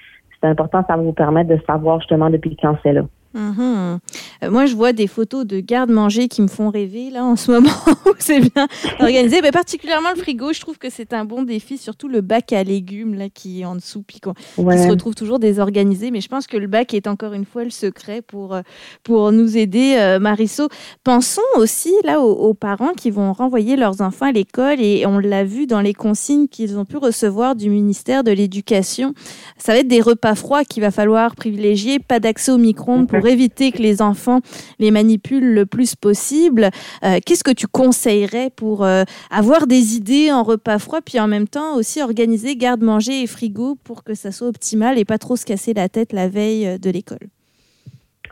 C'est 0.41 0.47
important, 0.47 0.83
ça 0.87 0.97
va 0.97 1.03
vous 1.03 1.13
permettre 1.13 1.49
de 1.49 1.59
savoir 1.67 1.99
justement 1.99 2.29
depuis 2.29 2.57
quand 2.59 2.75
c'est 2.83 2.93
là. 2.93 3.03
Mhm. 3.33 3.99
Euh, 4.43 4.51
moi, 4.51 4.65
je 4.65 4.75
vois 4.75 4.93
des 4.93 5.07
photos 5.07 5.45
de 5.45 5.59
garde-manger 5.59 6.27
qui 6.27 6.41
me 6.41 6.47
font 6.47 6.69
rêver 6.69 7.09
là 7.09 7.23
en 7.23 7.35
ce 7.35 7.51
moment 7.51 7.69
c'est 8.23 8.39
bien 8.39 8.67
organisé. 8.99 9.41
Mais 9.41 9.51
particulièrement 9.51 10.09
le 10.15 10.19
frigo, 10.19 10.53
je 10.53 10.61
trouve 10.61 10.77
que 10.77 10.89
c'est 10.89 11.13
un 11.13 11.25
bon 11.25 11.43
défi, 11.43 11.77
surtout 11.77 12.07
le 12.07 12.21
bac 12.21 12.53
à 12.53 12.63
légumes 12.63 13.15
là 13.15 13.29
qui 13.29 13.61
est 13.61 13.65
en 13.65 13.75
dessous, 13.75 14.03
puis 14.03 14.19
qui 14.19 14.29
se 14.55 14.89
retrouve 14.89 15.15
toujours 15.15 15.39
désorganisé. 15.39 16.11
Mais 16.11 16.21
je 16.21 16.27
pense 16.27 16.47
que 16.47 16.57
le 16.57 16.67
bac 16.67 16.93
est 16.93 17.07
encore 17.07 17.33
une 17.33 17.45
fois 17.45 17.63
le 17.63 17.69
secret 17.69 18.21
pour 18.21 18.53
euh, 18.53 18.61
pour 19.03 19.31
nous 19.31 19.57
aider, 19.57 19.95
euh, 19.97 20.19
Marisol. 20.19 20.69
Pensons 21.03 21.41
aussi 21.57 21.93
là 22.03 22.21
aux, 22.21 22.53
parents 22.53 22.93
qui 22.93 23.09
vont 23.09 23.33
renvoyer 23.33 23.75
leurs 23.75 24.01
enfants 24.01 24.27
à 24.27 24.31
l'école 24.31 24.79
et 24.79 25.05
on 25.05 25.17
l'a 25.19 25.43
vu 25.43 25.65
dans 25.65 25.81
les 25.81 25.93
consignes 25.93 26.47
qu'ils 26.47 26.77
ont 26.77 26.85
pu 26.85 26.97
recevoir 26.97 27.55
du 27.55 27.69
ministère 27.69 28.23
de 28.23 28.31
l'Éducation. 28.31 29.13
Ça 29.57 29.73
va 29.73 29.79
être 29.79 29.87
des 29.87 30.01
repas 30.01 30.35
froids 30.35 30.63
qu'il 30.63 30.83
va 30.83 30.91
falloir 30.91 31.35
privilégier, 31.35 31.99
pas 31.99 32.19
d'accès 32.19 32.51
au 32.51 32.57
micro-ondes 32.57 33.07
pour 33.07 33.22
éviter 33.27 33.71
que 33.71 33.81
les 33.81 34.01
enfants 34.01 34.39
les 34.79 34.91
manipulent 34.91 35.53
le 35.53 35.65
plus 35.65 35.95
possible. 35.95 36.69
Euh, 37.03 37.19
qu'est-ce 37.25 37.43
que 37.43 37.53
tu 37.53 37.67
conseillerais 37.67 38.49
pour 38.55 38.83
euh, 38.83 39.03
avoir 39.31 39.67
des 39.67 39.95
idées 39.95 40.31
en 40.31 40.43
repas 40.43 40.79
froid, 40.79 40.99
puis 41.01 41.19
en 41.19 41.27
même 41.27 41.47
temps 41.47 41.75
aussi 41.75 42.01
organiser 42.01 42.55
garde-manger 42.55 43.23
et 43.23 43.27
frigo 43.27 43.75
pour 43.83 44.03
que 44.03 44.13
ça 44.13 44.31
soit 44.31 44.47
optimal 44.47 44.97
et 44.97 45.05
pas 45.05 45.17
trop 45.17 45.35
se 45.35 45.45
casser 45.45 45.73
la 45.73 45.89
tête 45.89 46.13
la 46.13 46.27
veille 46.27 46.67
euh, 46.67 46.77
de 46.77 46.89
l'école? 46.89 47.27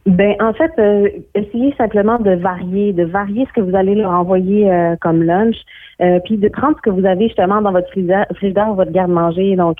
Ben 0.07 0.33
en 0.39 0.51
fait, 0.53 0.71
essayez 1.35 1.75
simplement 1.77 2.17
de 2.17 2.31
varier, 2.31 2.91
de 2.91 3.03
varier 3.03 3.45
ce 3.45 3.53
que 3.53 3.61
vous 3.61 3.75
allez 3.75 3.93
leur 3.93 4.09
envoyer 4.09 4.67
comme 4.99 5.21
lunch, 5.21 5.57
puis 6.25 6.37
de 6.37 6.49
prendre 6.49 6.75
ce 6.77 6.81
que 6.81 6.89
vous 6.89 7.05
avez 7.05 7.27
justement 7.27 7.61
dans 7.61 7.71
votre 7.71 7.87
frigidaire, 7.87 8.73
votre 8.73 8.91
garde-manger. 8.91 9.55
Donc, 9.57 9.77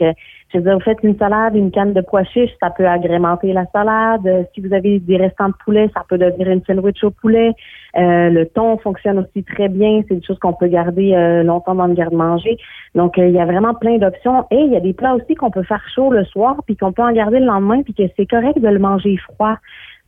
je 0.52 0.58
veux 0.58 0.64
dire, 0.64 0.74
vous 0.74 0.84
faites 0.84 1.02
une 1.04 1.18
salade, 1.18 1.56
une 1.56 1.72
canne 1.72 1.94
de 1.94 2.02
pois 2.02 2.24
chiches, 2.26 2.52
ça 2.60 2.70
peut 2.70 2.88
agrémenter 2.88 3.54
la 3.54 3.66
salade. 3.68 4.26
Euh, 4.28 4.44
si 4.54 4.62
vous 4.62 4.74
avez 4.74 5.00
des 5.00 5.16
restants 5.16 5.48
de 5.48 5.54
poulet, 5.64 5.90
ça 5.94 6.04
peut 6.10 6.18
devenir 6.18 6.50
une 6.50 6.62
sandwich 6.66 7.04
au 7.04 7.12
poulet. 7.12 7.54
Euh, 7.98 8.30
le 8.30 8.46
thon 8.48 8.78
fonctionne 8.80 9.20
aussi 9.20 9.44
très 9.44 9.70
bien. 9.70 10.02
C'est 10.08 10.16
une 10.16 10.24
chose 10.24 10.40
qu'on 10.40 10.54
peut 10.54 10.68
garder 10.68 11.14
euh, 11.14 11.44
longtemps 11.44 11.76
dans 11.76 11.88
le 11.88 11.94
garde-manger. 11.94 12.58
Donc, 12.96 13.18
il 13.18 13.30
y 13.30 13.40
a 13.40 13.46
vraiment 13.46 13.74
plein 13.74 13.98
d'options. 13.98 14.46
Et 14.52 14.58
il 14.58 14.74
y 14.74 14.76
a 14.76 14.82
des 14.82 14.94
plats 14.94 15.16
aussi 15.16 15.36
qu'on 15.36 15.52
peut 15.52 15.64
faire 15.64 15.84
chaud 15.96 16.12
le 16.12 16.26
soir, 16.26 16.58
puis 16.66 16.76
qu'on 16.76 16.92
peut 16.92 17.04
en 17.04 17.14
garder 17.14 17.40
le 17.40 17.46
lendemain, 17.46 17.82
puis 17.84 17.94
que 17.94 18.04
c'est 18.18 18.26
correct 18.26 18.60
de 18.60 18.68
le 18.68 18.80
manger 18.80 19.18
froid. 19.18 19.56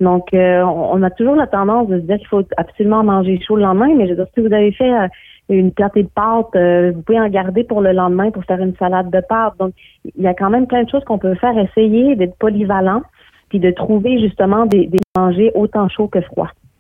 Donc, 0.02 0.30
on 0.34 1.04
a 1.04 1.10
toujours 1.12 1.36
la 1.36 1.48
tendance 1.48 1.88
de 1.88 2.00
se 2.00 2.06
dire 2.06 2.18
qu'il 2.18 2.28
faut 2.28 2.44
absolument 2.58 3.04
manger 3.04 3.40
chaud 3.40 3.56
le 3.56 3.62
lendemain, 3.62 3.94
mais 3.96 4.06
je 4.06 4.10
veux 4.10 4.18
dire, 4.18 4.28
si 4.34 4.42
vous 4.42 4.54
avez 4.54 4.72
fait 4.74 4.92
une 5.50 5.72
pâté 5.72 6.04
de 6.04 6.10
pâte, 6.10 6.56
euh, 6.56 6.92
vous 6.94 7.02
pouvez 7.02 7.20
en 7.20 7.30
garder 7.30 7.64
pour 7.64 7.82
le 7.82 7.92
lendemain 7.92 8.32
pour 8.32 8.44
faire 8.46 8.60
une 8.60 8.76
salade 8.76 9.10
de 9.10 9.22
pâte. 9.28 9.54
Donc, 9.60 9.74
il 10.16 10.24
y 10.24 10.28
a 10.28 10.34
quand 10.34 10.50
même 10.50 10.68
plein 10.68 10.84
de 10.84 10.90
choses 10.90 11.04
qu'on 11.04 11.18
peut 11.18 11.36
faire, 11.36 11.58
essayer 11.58 12.16
d'être 12.16 12.38
polyvalent, 12.38 13.02
puis 13.50 13.60
de 13.60 13.72
trouver 13.72 14.20
justement 14.20 14.66
des, 14.66 14.88
des 14.88 15.00
manger 15.18 15.52
autant 15.54 15.90
chaud 15.90 16.08
que 16.08 16.22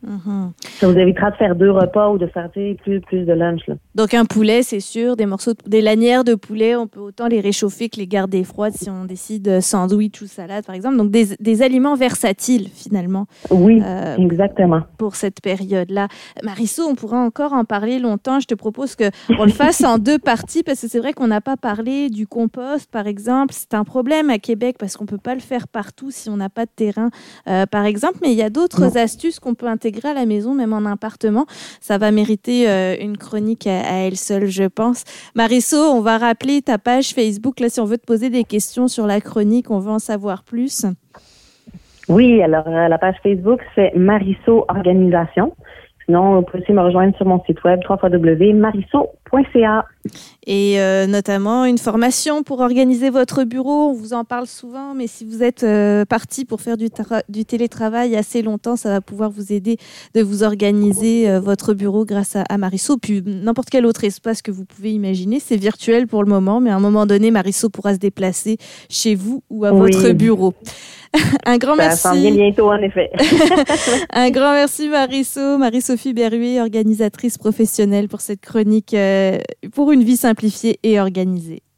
Mhm. 0.06 0.52
Ça 0.80 0.88
vous 0.88 0.98
évitera 0.98 1.32
de 1.32 1.36
faire 1.38 1.56
deux 1.56 1.72
repas 1.72 2.10
ou 2.10 2.18
de 2.18 2.28
faire 2.28 2.50
plus, 2.52 3.00
plus 3.00 3.26
de 3.26 3.34
lunch. 3.34 3.62
Là. 3.68 3.76
Donc 3.96 4.14
un 4.14 4.26
poulet, 4.26 4.62
c'est 4.62 4.82
sûr, 4.82 5.16
des 5.16 5.26
morceaux, 5.26 5.54
des 5.66 5.82
lanières 5.82 6.24
de 6.24 6.36
poulet, 6.36 6.76
on 6.76 6.88
peut 6.88 7.00
autant 7.00 7.28
les 7.28 7.40
réchauffer 7.40 7.88
que 7.90 7.98
les 7.98 8.08
garder 8.08 8.44
froides 8.44 8.74
si 8.74 8.90
on 8.90 9.06
décide 9.06 9.62
sandwich 9.62 10.22
ou 10.22 10.28
salade 10.28 10.66
par 10.66 10.76
exemple. 10.76 10.98
Donc 10.98 11.10
des, 11.10 11.36
des 11.40 11.62
aliments 11.62 11.96
versatiles 11.96 12.68
finalement. 12.74 13.28
Oui, 13.50 13.82
euh, 13.84 14.18
exactement. 14.18 14.82
Pour 14.98 15.16
cette 15.16 15.42
période-là. 15.42 16.08
Marisol, 16.44 16.88
on 16.90 16.96
pourra 16.96 17.18
encore 17.18 17.54
en 17.54 17.64
parler 17.64 18.00
longtemps. 18.00 18.40
Je 18.40 18.48
te 18.48 18.56
propose 18.56 18.96
que 18.96 19.06
on 19.40 19.46
le 19.46 19.52
fasse 19.52 19.84
en 19.84 19.98
deux 19.98 20.20
parties 20.20 20.64
parce 20.64 20.82
que 20.82 20.88
c'est 20.88 21.00
vrai 21.00 21.14
qu'on 21.14 21.28
n'a 21.28 21.42
pas 21.42 21.56
parlé 21.56 22.10
du 22.10 22.28
compost 22.28 22.92
par 22.92 23.08
exemple. 23.08 23.54
C'est 23.58 23.74
un 23.74 23.86
problème 23.86 24.30
à 24.30 24.40
Québec 24.40 24.76
parce 24.78 24.98
qu'on 24.98 25.06
peut 25.06 25.18
pas 25.18 25.34
le 25.34 25.42
faire 25.42 25.68
partout 25.70 26.12
si 26.12 26.30
on 26.30 26.38
n'a 26.38 26.50
pas 26.50 26.66
de 26.66 26.72
terrain 26.76 27.10
euh, 27.48 27.66
par 27.66 27.86
exemple. 27.86 28.18
Mais 28.22 28.32
il 28.32 28.38
y 28.38 28.44
a 28.44 28.50
d'autres 28.50 28.98
astuces 28.98 29.40
qu'on 29.40 29.56
peut 29.56 29.68
intégrer 29.68 29.93
à 30.04 30.14
la 30.14 30.26
maison, 30.26 30.54
même 30.54 30.74
en 30.74 30.86
appartement. 30.86 31.46
Ça 31.80 31.98
va 31.98 32.12
mériter 32.12 32.70
euh, 32.70 32.96
une 33.00 33.18
chronique 33.18 33.68
à, 33.68 34.06
elle 34.06 34.18
seule, 34.18 34.48
je 34.48 34.64
pense. 34.64 35.04
Marisso, 35.36 35.78
on 35.78 36.02
va 36.02 36.18
rappeler 36.18 36.62
ta 36.62 36.78
page 36.78 37.14
Facebook. 37.14 37.60
Là, 37.60 37.70
si 37.70 37.80
on 37.80 37.86
veut 37.86 37.98
te 37.98 38.06
poser 38.06 38.30
des 38.30 38.44
questions 38.44 38.88
sur 38.88 39.08
la 39.08 39.22
chronique, 39.22 39.72
on 39.72 39.80
veut 39.80 39.92
en 39.92 40.00
savoir 40.00 40.44
plus. 40.44 40.86
Oui, 42.10 42.42
alors 42.42 42.68
euh, 42.68 42.88
la 42.88 42.98
page 42.98 43.16
Facebook, 43.24 43.62
c'est 43.76 43.94
Marisso 43.96 44.66
Organisation. 44.68 45.54
Sinon, 46.06 46.36
vous 46.36 46.42
pouvez 46.42 46.64
aussi 46.64 46.74
me 46.74 46.82
rejoindre 46.82 47.16
sur 47.16 47.26
mon 47.26 47.42
site 47.46 47.64
web 47.64 47.80
Et 50.46 50.80
euh, 50.80 51.08
notamment 51.08 51.66
une 51.66 51.78
formation 51.78 52.44
pour 52.44 52.60
organiser 52.60 53.10
votre 53.10 53.46
bureau. 53.46 53.90
On 53.90 53.94
vous 53.94 54.14
en 54.14 54.26
parle 54.26 54.46
souvent, 54.46 54.94
mais 54.94 55.08
si 55.08 55.26
vous 55.26 55.42
êtes 55.42 55.64
euh, 55.64 56.06
parti 56.06 56.46
pour 56.46 56.62
faire 56.62 56.78
du, 56.78 56.90
du, 57.30 57.46
télétravail 57.46 58.16
assez 58.16 58.42
longtemps, 58.42 58.76
ça 58.76 58.90
va 58.90 59.02
pouvoir 59.02 59.32
vous 59.32 59.54
aider 59.54 59.78
de 60.14 60.22
vous 60.22 60.44
organiser 60.44 61.30
euh, 61.30 61.40
votre 61.40 61.74
bureau 61.74 62.06
grâce 62.06 62.36
à, 62.36 62.44
à 62.50 62.58
Marisso. 62.58 62.98
Puis 62.98 63.24
n'importe 63.26 63.70
quel 63.70 63.86
autre 63.86 64.04
espace 64.04 64.42
que 64.42 64.52
vous 64.52 64.66
pouvez 64.66 64.92
imaginer. 64.92 65.40
C'est 65.40 65.58
virtuel 65.58 66.08
pour 66.08 66.24
le 66.24 66.30
moment, 66.30 66.60
mais 66.60 66.70
à 66.70 66.76
un 66.76 66.82
moment 66.82 67.06
donné, 67.06 67.32
Marisso 67.32 67.70
pourra 67.70 67.94
se 67.94 68.00
déplacer 68.00 68.58
chez 68.90 69.16
vous 69.16 69.42
ou 69.50 69.66
à 69.66 69.72
votre 69.72 70.12
bureau. 70.12 70.54
un 71.46 71.58
grand 71.58 71.76
merci. 71.76 72.02
Ça 72.02 72.14
bientôt, 72.14 72.72
en 72.72 72.82
effet. 72.82 73.12
un 74.14 74.30
grand 74.32 74.54
merci, 74.54 74.90
Marisso, 74.90 75.58
Marie-Sophie 75.58 76.14
Berruet, 76.14 76.60
organisatrice 76.60 77.38
professionnelle 77.38 78.08
pour 78.08 78.22
cette 78.22 78.42
chronique 78.42 78.94
pour 79.74 79.92
une 79.92 80.04
vie 80.04 80.18
simplifiée 80.18 80.80
et 80.84 81.00
organisée. 81.00 81.64